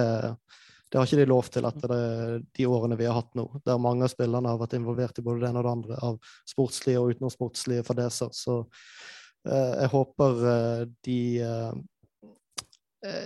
[0.89, 1.93] det har ikke de lov til etter
[2.41, 5.43] de årene vi har hatt nå, der mange av spillerne har vært involvert i både
[5.43, 6.17] det ene og det andre av
[6.49, 8.33] sportslige og utenomsportslige fadeser.
[8.33, 8.63] Så
[9.45, 10.41] jeg håper
[11.05, 11.73] de Eh,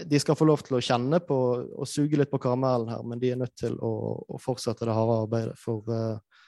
[0.05, 1.37] de skal få lov til å kjenne på
[1.79, 3.91] og suge litt på karamellen her, men de er nødt til å,
[4.27, 5.55] å fortsette det harde arbeidet.
[5.61, 6.45] For, eh,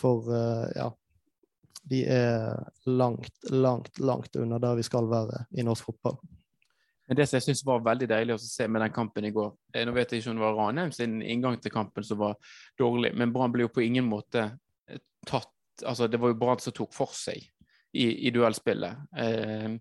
[0.00, 0.90] for, eh, ja
[1.90, 6.18] De er langt, langt, langt unna der vi skal være i norsk fotball.
[7.08, 9.48] Men Det som jeg synes var veldig deilig å se med den kampen i går
[9.86, 12.36] Nå vet jeg ikke om det var Ranheim sin inngang til kampen som var
[12.78, 14.44] dårlig, men Brann ble jo på ingen måte
[15.26, 15.50] tatt
[15.86, 17.40] altså Det var jo Brann som tok for seg
[17.96, 19.10] i, i duellspillet.
[19.18, 19.74] Eh,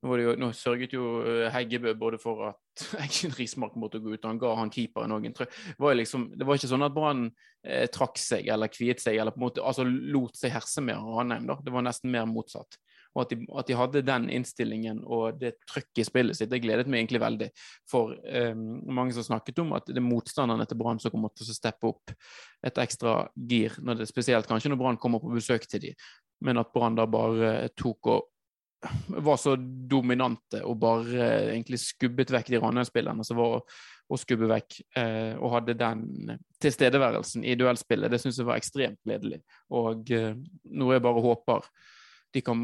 [0.00, 4.22] nå, jo, nå, sørget jo eh, Heggebø både for at Eggen Rismark måtte gå ut,
[4.22, 5.56] og han ga han keeperen òg en trøkk.
[5.76, 9.34] Det, liksom, det var ikke sånn at Brann eh, trakk seg eller kviet seg eller
[9.34, 11.50] på en måte, altså lot seg herse med Ranheim.
[11.50, 11.58] da.
[11.64, 12.80] Det var nesten mer motsatt.
[13.10, 16.62] Og at de, at de hadde den innstillingen og det trøkket i spillet sitt, det
[16.62, 17.50] gledet meg egentlig veldig.
[17.90, 21.50] For eh, mange som snakket om at det er motstanderne til Brann som kommer til
[21.50, 22.14] å steppe opp
[22.66, 26.10] et ekstra gir, når det, spesielt kanskje når Brann kommer på besøk til dem,
[26.46, 28.29] men at Brann da bare tok og
[29.08, 29.54] var så
[29.90, 33.60] dominante og bare eh, egentlig skubbet vekk de Ranheim-spillerne som var
[34.10, 38.10] å skubbe vekk, eh, og hadde den tilstedeværelsen i duellspillet.
[38.10, 39.40] Det syns jeg var ekstremt gledelig.
[39.76, 40.32] Og eh,
[40.74, 41.68] noe jeg bare håper
[42.30, 42.60] de kan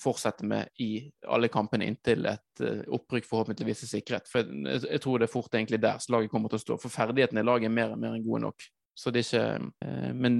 [0.00, 4.30] fortsette med i alle kampene inntil et uh, opprykk forhåpentligvis er sikret.
[4.30, 6.78] For jeg, jeg, tror det er fort egentlig der slaget kommer til å stå.
[6.80, 8.64] For ferdighetene i laget er mer og mer enn gode nok.
[8.98, 10.38] Så det er ikke eh, Men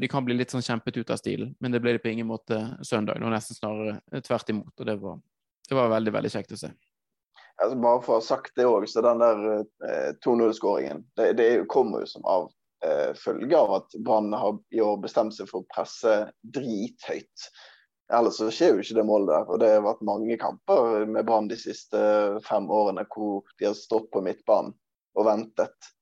[0.00, 1.52] de kan bli litt sånn kjempet ut av stilen.
[1.60, 3.18] Men det ble det på ingen måte søndag.
[3.18, 4.72] Det var nesten snarere eh, tvert imot.
[4.72, 5.18] Og det var,
[5.68, 6.70] det var veldig, veldig kjekt å se.
[7.58, 11.48] Altså, bare for å ha sagt det òg, så den der eh, 2-0-skåringen det, det,
[11.68, 12.46] kommer jo som av
[12.86, 16.16] eh, følge av at Brann har i år bestemt seg for å presse
[16.56, 17.48] drithøyt.
[18.14, 19.52] Ellers så skjer jo ikke det målet der.
[19.52, 22.00] Og det har vært mange kamper med Brann de siste
[22.48, 24.72] fem årene hvor de har stått på midtbanen
[25.18, 25.92] og ventet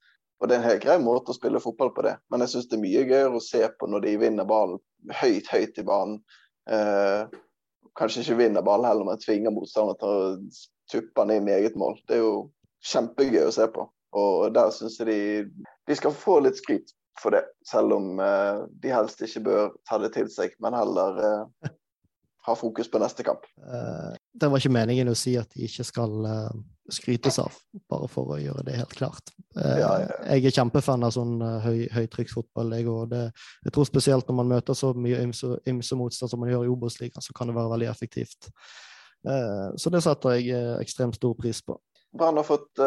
[0.40, 2.16] og Det er en helt grei måte å spille fotball på, det.
[2.30, 4.80] Men jeg syns det er mye gøyere å se på når de vinner ballen
[5.20, 6.18] høyt, høyt i banen.
[6.68, 7.38] Eh,
[7.96, 11.96] kanskje ikke vinner ballen heller, men tvinger motstanderen til å tuppe inn i eget mål.
[12.04, 12.34] Det er jo
[12.84, 13.88] kjempegøy å se på.
[14.16, 17.46] Og der syns jeg de, de skal få litt skryt for det.
[17.68, 21.72] Selv om eh, de helst ikke bør ta det til seg, men heller eh,
[22.46, 23.48] ha fokus på neste kamp.
[24.36, 26.56] Uh, det var ikke meningen å si at de ikke skal uh,
[26.92, 27.54] skrytes av,
[27.90, 29.32] bare for å gjøre det helt klart.
[29.56, 30.18] Uh, ja, ja.
[30.36, 32.74] Jeg er kjempefan av sånn høy, høytrykksfotball.
[32.78, 33.22] Jeg, det,
[33.66, 36.74] jeg tror spesielt når man møter så mye ymse, ymse motstand som man gjør i
[36.74, 38.50] Obos-ligaen, så kan det være veldig effektivt.
[39.26, 41.74] så det setter jeg ekstremt stor pris på.
[42.14, 42.78] Brann har fått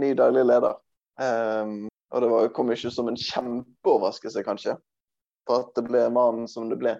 [0.00, 0.74] ny daglig leder.
[1.20, 1.84] Um,
[2.14, 4.76] og det var, kom ikke som en kjempeoverraskelse, kanskje,
[5.46, 6.96] for at det ble mannen som det ble.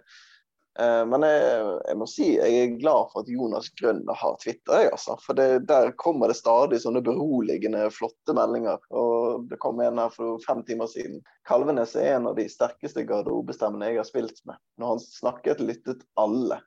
[0.80, 4.88] Eh, men jeg, jeg, må si jeg er glad for at Jonas Grønn har Twitter.
[4.90, 5.16] Altså.
[5.22, 8.82] For det, der kommer det stadig sånne beroligende, flotte meldinger.
[8.94, 11.20] Og det kom en her for fem timer siden.
[11.48, 14.58] Kalvenes er en av de sterkeste garderobestemmene jeg har spilt med.
[14.80, 16.58] Når han snakket, lyttet alle.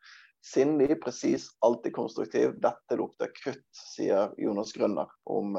[0.45, 2.55] Sindig, presis, alltid konstruktiv.
[2.63, 5.57] Dette lukter krutt, sier Jonas Grønner om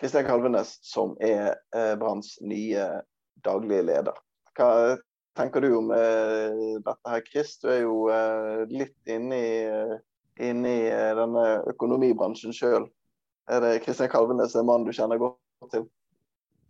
[0.00, 2.86] Kristian uh, Kalvenes, som er eh, Branns nye
[3.44, 4.16] daglige leder.
[4.56, 4.70] Hva
[5.36, 7.56] tenker du om eh, dette her, Chris?
[7.62, 9.54] Du er jo eh, litt inne i,
[10.50, 12.88] inne i denne økonomibransjen sjøl.
[13.50, 15.88] Er det Kristian Kalvenes en mann du kjenner godt til?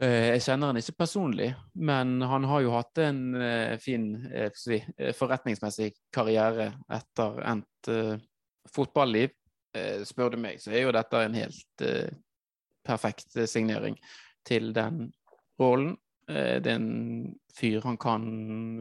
[0.00, 3.18] Jeg kjenner han ikke personlig, men han har jo hatt en
[3.84, 4.06] fin
[5.18, 7.90] forretningsmessig karriere etter endt
[8.72, 9.34] fotballiv.
[10.08, 11.84] Spør du meg, så er jo dette en helt
[12.88, 14.00] perfekt signering
[14.48, 15.10] til den
[15.60, 15.98] rollen.
[16.30, 18.24] Det er en fyr, han kan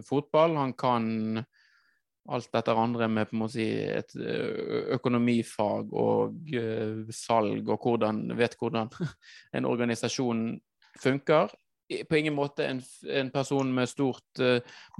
[0.05, 1.43] fotball, han kan
[2.29, 4.13] alt dette andre med si, et
[4.93, 6.51] økonomifag og
[7.15, 8.91] salg, og hvordan, vet hvordan
[9.57, 10.43] en organisasjon
[11.01, 11.55] funker.
[12.05, 14.41] På ingen måte en, en person med stort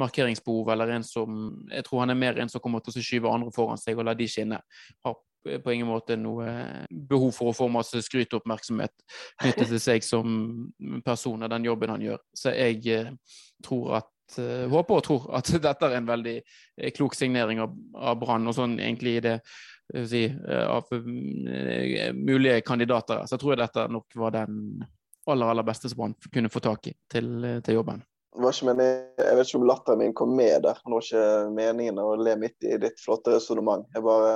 [0.01, 1.35] markeringsbehov, eller en som
[1.69, 4.09] Jeg tror han er mer en som kommer til å skyve andre foran seg og
[4.09, 4.57] la de skinne.
[5.05, 6.51] Har på ingen måte noe
[6.89, 8.93] behov for å få masse skryt og oppmerksomhet
[9.39, 10.69] knyttet til seg som
[11.05, 12.21] person og den jobben han gjør.
[12.35, 14.15] Så jeg uh, tror at
[14.69, 16.35] håper og tror at dette er en veldig
[16.93, 19.35] klok signering av, av Brann, og sånn egentlig i det
[20.05, 20.85] si, av
[22.13, 23.23] mulige kandidater.
[23.25, 24.83] Så jeg tror dette nok var den
[25.29, 27.31] aller aller beste som han kunne få tak i til,
[27.65, 28.03] til jobben.
[28.39, 28.83] Meningen,
[29.17, 30.77] jeg vet ikke om latteren min kom med der.
[30.77, 31.23] Det var ikke
[31.55, 33.87] meningen å le midt i ditt flotte resonnement.
[33.95, 34.35] Jeg bare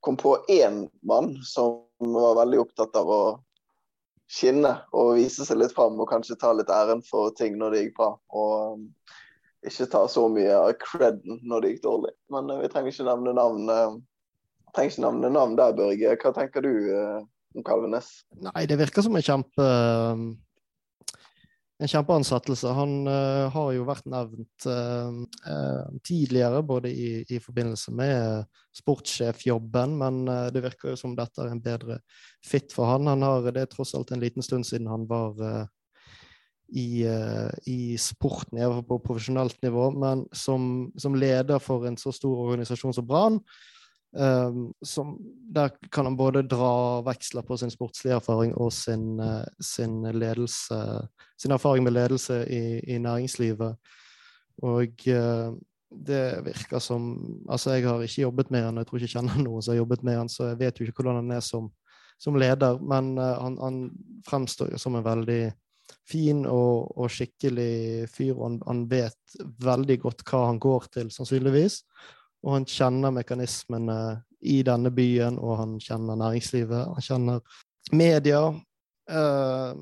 [0.00, 3.22] kom på én mann som var veldig opptatt av å
[4.30, 7.82] skinne og vise seg litt fram, og kanskje ta litt æren for ting når det
[7.82, 8.12] gikk bra.
[8.30, 8.86] Og um,
[9.66, 12.14] ikke ta så mye av creden når det gikk dårlig.
[12.32, 13.66] Men uh, vi trenger ikke nevne navn.
[13.66, 13.98] Uh,
[14.76, 16.16] trenger ikke nevne navn der, Børge.
[16.22, 16.72] Hva tenker du?
[17.54, 18.10] om Kalvenes?
[18.38, 19.66] Nei, det virker som en kjempe
[21.80, 22.68] en kjempeansettelse.
[22.76, 25.08] Han uh, har jo vært nevnt uh,
[25.48, 28.44] uh, tidligere, både i, i, forbindelse med
[28.76, 30.22] sportssjefjobben, men
[30.54, 31.98] det virker jo som dette er en bedre
[32.46, 33.08] fit for han.
[33.10, 35.40] han har, det er tross alt en liten stund siden han var
[36.70, 37.02] i,
[37.66, 43.08] i, sporten, på profesjonelt nivå, men som, som, leder for en så stor organisasjon som
[43.08, 43.40] Brann,
[44.12, 45.18] Um, som,
[45.54, 50.78] der kan han både dra veksler på sin sportslige erfaring og sin, uh, sin, ledelse,
[51.38, 53.76] sin erfaring med ledelse i, i næringslivet.
[54.66, 55.54] Og uh,
[55.90, 57.14] det virker som
[57.48, 59.82] Altså, jeg har ikke jobbet med han, jeg tror ikke jeg kjenner noen som har
[59.84, 61.70] jobbet med han, så jeg vet jo ikke hvordan han er som,
[62.18, 63.82] som leder, men uh, han, han,
[64.26, 65.42] fremstår jo som en veldig
[66.10, 71.14] fin og, og skikkelig fyr, og han, han vet veldig godt hva han går til,
[71.14, 71.84] sannsynligvis
[72.44, 74.00] og han kjenner mekanismene
[74.40, 76.94] i denne byen, og han kjenner næringslivet.
[76.94, 77.40] Han kjenner
[77.92, 78.42] media.
[79.10, 79.76] Uh,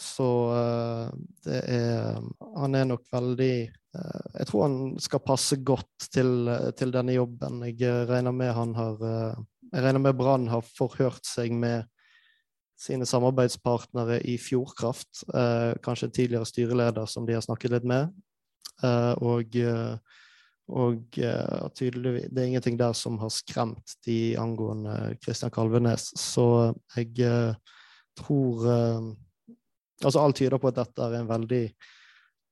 [0.00, 1.06] så uh,
[1.44, 2.18] det er
[2.60, 3.54] Han er nok veldig
[3.96, 7.62] uh, Jeg tror han skal passe godt til, til denne jobben.
[7.66, 11.88] Jeg regner med han har Jeg regner med Brann har forhørt seg med
[12.80, 15.24] sine samarbeidspartnere i Fjordkraft.
[15.84, 18.08] kanskje tidligere styreleder som de har snakket litt med.
[19.20, 19.52] og
[20.70, 26.10] og uh, tydelig, det er ingenting der som har skremt de angående Kristian Kalvenes.
[26.18, 27.54] Så jeg uh,
[28.20, 29.10] tror uh,
[30.00, 31.64] Altså, alt tyder på at dette er en veldig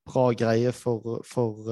[0.05, 1.71] bra greie for, for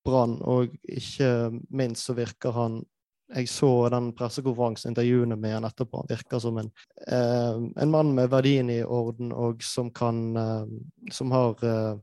[0.00, 1.28] Brann, og ikke
[1.76, 2.78] minst så virker han
[3.32, 6.02] jeg så den pressekonferansen, intervjuene med han etterpå.
[6.02, 6.70] Han virker som en,
[7.06, 10.66] eh, en mann med verdiene i orden, og som kan eh,
[11.12, 11.96] Som har eh,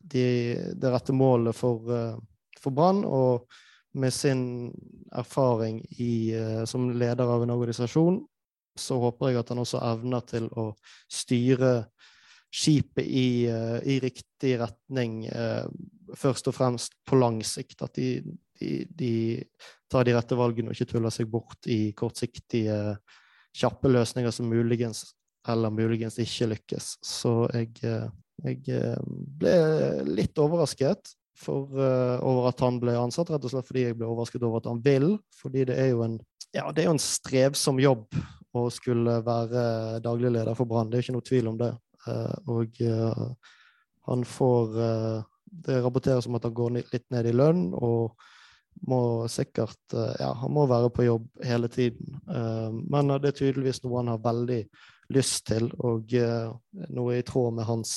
[0.00, 0.24] de,
[0.74, 2.20] det rette målet for,
[2.62, 3.48] for Brann, og
[3.98, 4.72] med sin
[5.12, 8.20] erfaring i, uh, som leder av en organisasjon,
[8.78, 10.70] så håper jeg at han også evner til å
[11.10, 11.72] styre
[12.54, 15.66] skipet i, uh, i riktig retning, uh,
[16.16, 17.82] først og fremst på lang sikt.
[17.84, 18.22] At de,
[18.60, 19.12] de, de,
[19.90, 22.98] tar de rette valgene og ikke tuller seg bort i kortsiktige,
[23.58, 25.06] kjappe løsninger som muligens
[25.48, 26.90] eller muligens ikke lykkes.
[27.02, 27.72] Så jeg,
[28.44, 29.00] jeg
[29.40, 29.54] ble
[30.04, 34.08] litt overrasket for, uh, over at han ble ansatt, rett og slett fordi jeg ble
[34.08, 35.12] overrasket over at han vil.
[35.38, 36.18] Fordi det er jo en,
[36.56, 38.18] ja, det er jo en strevsom jobb
[38.58, 40.90] å skulle være daglig leder for Brann.
[40.90, 41.72] Det er ikke noe tvil om det.
[42.08, 43.54] Uh, og uh,
[44.08, 44.76] han får
[45.48, 48.12] Det rapporteres om at han går litt ned i lønn og
[48.88, 52.20] må sikkert Ja, han må være på jobb hele tiden.
[52.88, 54.60] men det er tydeligvis noe han har veldig
[55.16, 56.12] lyst til, og
[56.88, 57.96] noe i tråd med hans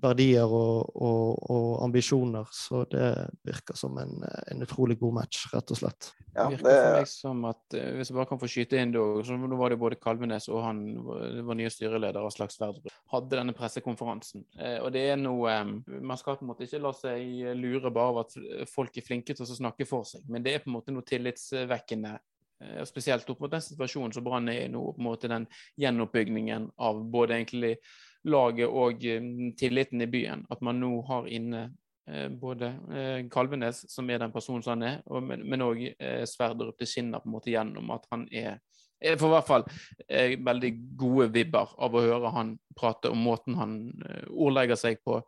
[0.00, 2.48] verdier og, og, og, ambisjoner.
[2.54, 3.10] Så det
[3.44, 6.12] virker som en, en, utrolig god match, rett og slett.
[6.32, 8.94] Ja, det virker for meg som at, eh, Hvis jeg bare kan få skyte inn
[8.94, 12.88] da, så Nå var det både Kalvenes og han var nye styreleder av Slags Sverdrup
[13.12, 14.44] hadde denne pressekonferansen.
[14.58, 15.54] Eh, og det er noe
[16.00, 18.36] Man skal på en måte ikke la seg lure bare av at
[18.70, 21.06] folk er flinke til å snakke for seg, men det er på en måte noe
[21.06, 25.30] tillitsvekkende eh, spesielt opp mot den situasjonen som Brann er i nå, på en måte
[25.32, 25.48] den
[25.80, 27.76] gjenoppbyggingen av både egentlig
[28.24, 30.46] laget og mm, tilliten i byen.
[30.50, 31.70] At man nå har inne
[32.06, 36.74] Eh, både eh, Kalvenes, som er den personen som han er, men òg eh, Sverdrup.
[36.78, 38.58] Det skinner på en måte gjennom at han er
[39.02, 39.64] jeg får i hvert fall
[40.08, 45.02] eh, veldig gode vibber av å høre han prate om måten han eh, ordlegger seg
[45.04, 45.20] på.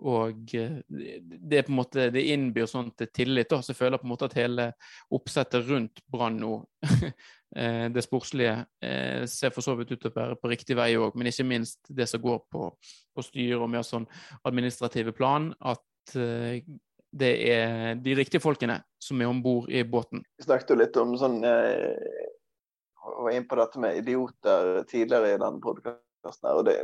[0.00, 3.50] Og eh, det er på en måte, det innbyr sånn til tillit.
[3.50, 3.60] Da.
[3.62, 4.70] Så jeg føler på en måte at hele
[5.12, 6.54] oppsettet rundt Brann nå,
[7.58, 10.92] eh, det sportslige, eh, ser for så vidt ut til å være på riktig vei
[10.96, 11.16] òg.
[11.18, 12.70] Men ikke minst det som går på,
[13.12, 14.08] på styre og mer sånn
[14.48, 15.52] administrative plan.
[15.60, 20.24] At det er de riktige folkene som er om bord i båten.
[20.40, 21.38] Vi snakket jo litt om sånn
[23.02, 26.50] var inn på dette med idioter tidligere i den podkasten.
[26.50, 26.76] og det,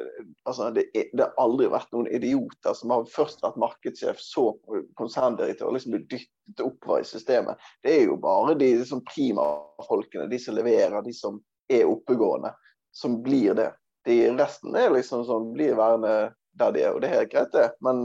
[0.44, 4.50] altså, det, det, har aldri vært noen idioter som har først vært markedssjef, så
[4.98, 7.60] konserndirektør, liksom blir dyttet oppover i systemet.
[7.82, 11.38] Det er jo bare de liksom, prima-folkene, de som leverer, de som
[11.70, 12.54] er oppegående,
[12.94, 13.70] som blir det.
[14.08, 17.54] De resten er liksom som blir værende der de er, og det er helt greit,
[17.54, 17.68] det.
[17.84, 17.98] Men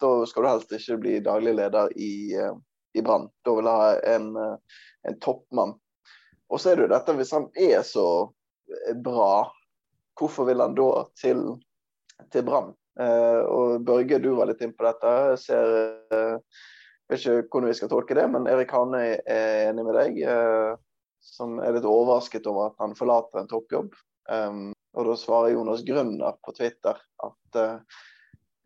[0.00, 2.54] da skal du helst ikke bli daglig leder i, eh,
[2.96, 3.28] i Brann.
[3.44, 4.78] Da vil jeg ha en, eh,
[5.10, 5.74] en toppmann
[6.50, 8.06] og så er det jo dette, hvis han er så
[9.04, 9.48] bra,
[10.18, 11.46] hvorfor vil han da til,
[12.34, 12.74] til Brann?
[13.00, 15.14] Eh, og Børge, du var litt inn på dette.
[15.32, 15.74] Jeg ser
[16.12, 16.60] eh,
[17.10, 20.20] vet ikke hvordan vi skal tolke det, men Erik Hane er enig med deg.
[20.26, 20.74] Eh,
[21.20, 23.92] som er litt overrasket over at han forlater en toppjobb.
[24.30, 28.00] Um, og da svarer Jonas Grønner på Twitter at uh,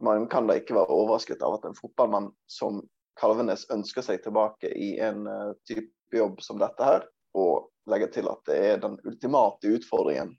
[0.05, 2.82] man kan da ikke være overrasket av at en fotballmann som
[3.18, 8.28] Kalvenes ønsker seg tilbake i en uh, type jobb som dette her, og legger til
[8.30, 10.35] at det er den ultimate utfordringen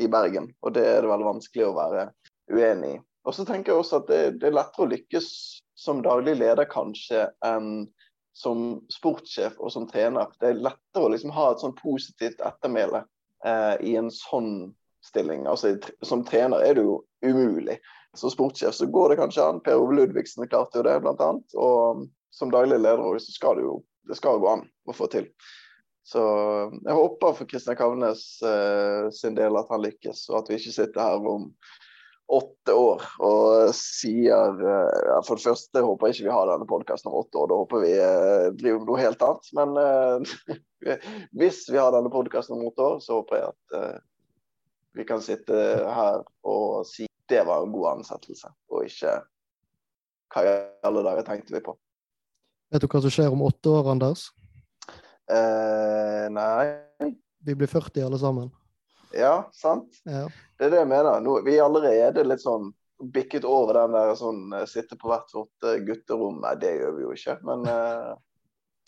[0.00, 0.50] i Bergen.
[0.62, 2.08] Og det er det veldig vanskelig å være
[2.52, 3.02] uenig i.
[3.26, 5.28] Og så tenker jeg også at det, det, er lettere å lykkes
[5.76, 7.88] som daglig leder kanskje enn
[8.36, 10.28] som sportssjef og som trener.
[10.40, 13.02] Det er lettere å liksom ha et sånn positivt ettermæle
[13.44, 14.74] eh, i en sånn
[15.06, 15.46] stilling.
[15.48, 15.74] Altså,
[16.04, 17.78] som trener er det jo umulig.
[18.16, 19.62] Som sportssjef så går det kanskje an.
[19.64, 21.56] Per Ove Ludvigsen klarte jo det, blant annet.
[21.58, 25.26] Og som daglig leder så skal det jo det skal gå an å få til.
[26.06, 26.22] Så
[26.86, 30.74] jeg håper for Kristian Kavnes eh, sin del at han lykkes, og at vi ikke
[30.76, 31.48] sitter her om
[32.26, 37.10] åtte år og sier eh, For det første håper jeg ikke vi har denne podkasten
[37.10, 39.50] om åtte år, da håper vi eh, driver med noe helt annet.
[39.58, 41.00] Men eh,
[41.42, 43.98] hvis vi har denne podkasten om åtte år, så håper jeg at eh,
[44.96, 45.58] vi kan sitte
[45.90, 49.18] her og si det var en god ansettelse, og ikke
[50.30, 50.54] hva i
[50.86, 51.74] alle dager tenkte vi på.
[52.70, 54.28] Vet du hva som skjer om åtte år, Anders?
[55.30, 57.12] Eh, nei.
[57.46, 58.50] Vi blir 40 alle sammen.
[59.12, 60.00] Ja, sant.
[60.04, 60.26] Ja.
[60.58, 61.20] Det er det jeg mener.
[61.22, 62.72] Nå, vi er allerede litt sånn
[63.02, 66.40] bikket over den der sånn eh, sitte på hvert vårt eh, gutterom.
[66.44, 67.36] Nei, det gjør vi jo ikke.
[67.48, 68.12] Men eh,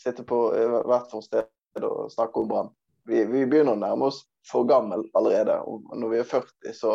[0.01, 0.41] sitte på
[0.89, 2.73] hvert vårt sted og snakke om Brann.
[3.09, 5.61] Vi, vi, begynner å nærme oss for gammel allerede.
[5.69, 6.95] Og når vi er 40, så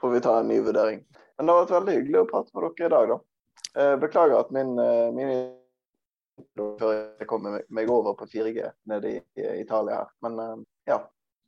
[0.00, 1.02] får vi ta en ny vurdering.
[1.36, 3.18] Men det har vært veldig hyggelig å prate med dere i dag, da.
[4.02, 4.74] Beklager at min,
[5.16, 5.30] min
[6.56, 10.14] før jeg kommer meg over på 4G nede i Italia her.
[10.24, 10.62] Men eh,
[10.92, 11.02] ja.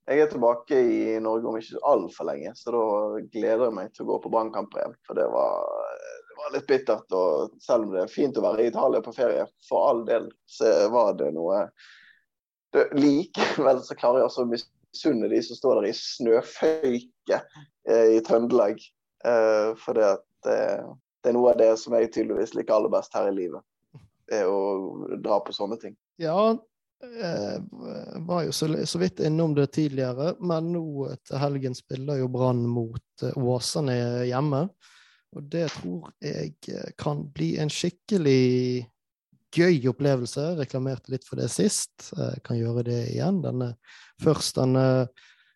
[0.04, 2.80] Jeg er tilbake i Norge om ikke altfor lenge, så da
[3.32, 4.96] gleder jeg meg til å gå på brannkamper igjen.
[5.08, 5.62] For det var,
[6.28, 7.14] det var, litt bittert.
[7.16, 10.28] Og selv om det er fint å være i Italia på ferie, for all del,
[10.44, 11.62] så var det noe
[12.76, 18.16] det, Likevel så klarer jeg altså å misunne de som står der i snøføyke eh,
[18.18, 18.84] i Trøndelag.
[19.24, 20.84] Eh, for det, at eh,
[21.24, 23.64] det er noe av det som jeg tydeligvis liker aller best her i livet
[24.32, 25.96] er å dra på sånne ting.
[26.22, 26.54] Ja,
[27.04, 32.30] jeg var jo så, så, vidt innom det tidligere, men nå til helgen spiller jo
[32.32, 33.96] Brann mot eh, Åsane
[34.28, 34.66] hjemme.
[35.34, 38.86] Og det tror jeg eh, kan bli en skikkelig
[39.54, 40.54] gøy opplevelse.
[40.58, 42.10] Reklamerte litt for det sist.
[42.16, 43.42] Jeg kan gjøre det igjen.
[43.44, 43.74] Denne,
[44.22, 44.86] først denne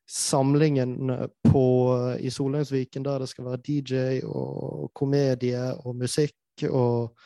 [0.09, 1.11] samlingen
[1.45, 1.65] på,
[2.17, 7.19] i Solheimsviken der det skal være DJ og komedie og musikk og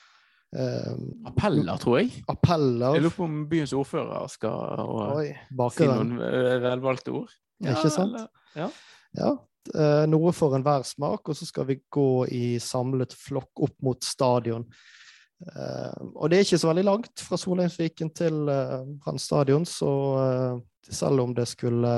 [0.53, 2.11] Uh, appeller, tror jeg.
[2.28, 2.98] Appeller.
[2.98, 4.82] Jeg lurer på om byens ordfører skal
[5.16, 5.30] Oi,
[5.72, 7.32] si noen eh, velvalgte ord.
[7.62, 8.18] Ja, ikke sant?
[8.18, 8.28] Eller,
[8.59, 8.68] ja.
[9.16, 9.30] ja.
[9.72, 14.05] Uh, noe for enhver smak, og så skal vi gå i samlet flokk opp mot
[14.05, 14.66] stadion.
[15.42, 19.92] Uh, og det er ikke så veldig langt fra Solheimsviken til Brann stadion, så
[20.82, 21.96] selv om det skulle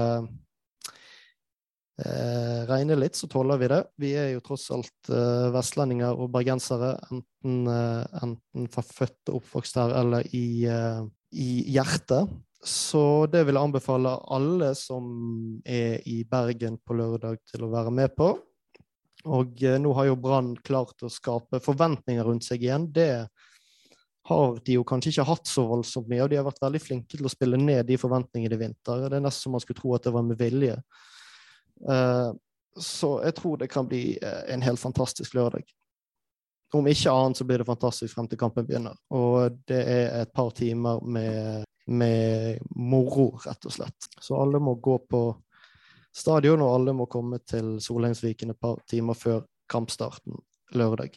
[2.03, 3.83] eh, regner litt, så tåler vi det.
[4.01, 9.79] Vi er jo tross alt eh, vestlendinger og bergensere, enten, eh, enten født og oppvokst
[9.81, 12.33] her eller i, eh, i, hjertet.
[12.65, 15.05] Så det vil jeg anbefale alle som
[15.69, 18.33] er i Bergen på lørdag, til å være med på.
[19.25, 22.91] Og eh, nå har jo Brann klart å skape forventninger rundt seg igjen.
[22.93, 23.27] Det
[24.25, 27.19] har de jo kanskje ikke hatt så voldsomt mye, og de har vært veldig flinke
[27.19, 29.05] til å spille ned de forventningene i vinter.
[29.05, 30.79] Det er nesten som man skulle tro at det var med vilje.
[31.91, 32.33] Eh,
[32.77, 35.65] så jeg tror det kan bli eh, en helt fantastisk lørdag.
[36.75, 38.97] om ikke annet så blir det fantastisk frem til kampen begynner.
[39.15, 44.09] Og det er et par timer med, med moro, rett og slett.
[44.21, 45.21] Så alle må gå på
[46.15, 50.43] stadion, og alle må komme til Solheimsviken et par timer før kampstarten
[50.75, 51.15] lørdag.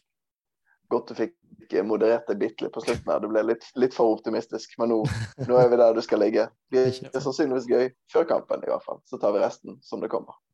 [0.94, 1.36] Godt du fikk
[1.84, 3.20] moderert deg bitte litt på slutten her.
[3.20, 5.02] Du ble litt, litt for optimistisk, men nå,
[5.50, 6.48] nå, er vi der du skal ligge.
[6.72, 9.02] Det er sannsynligvis gøy før kampen, i hvert fall.
[9.10, 10.38] Så tar vi resten som det kommer.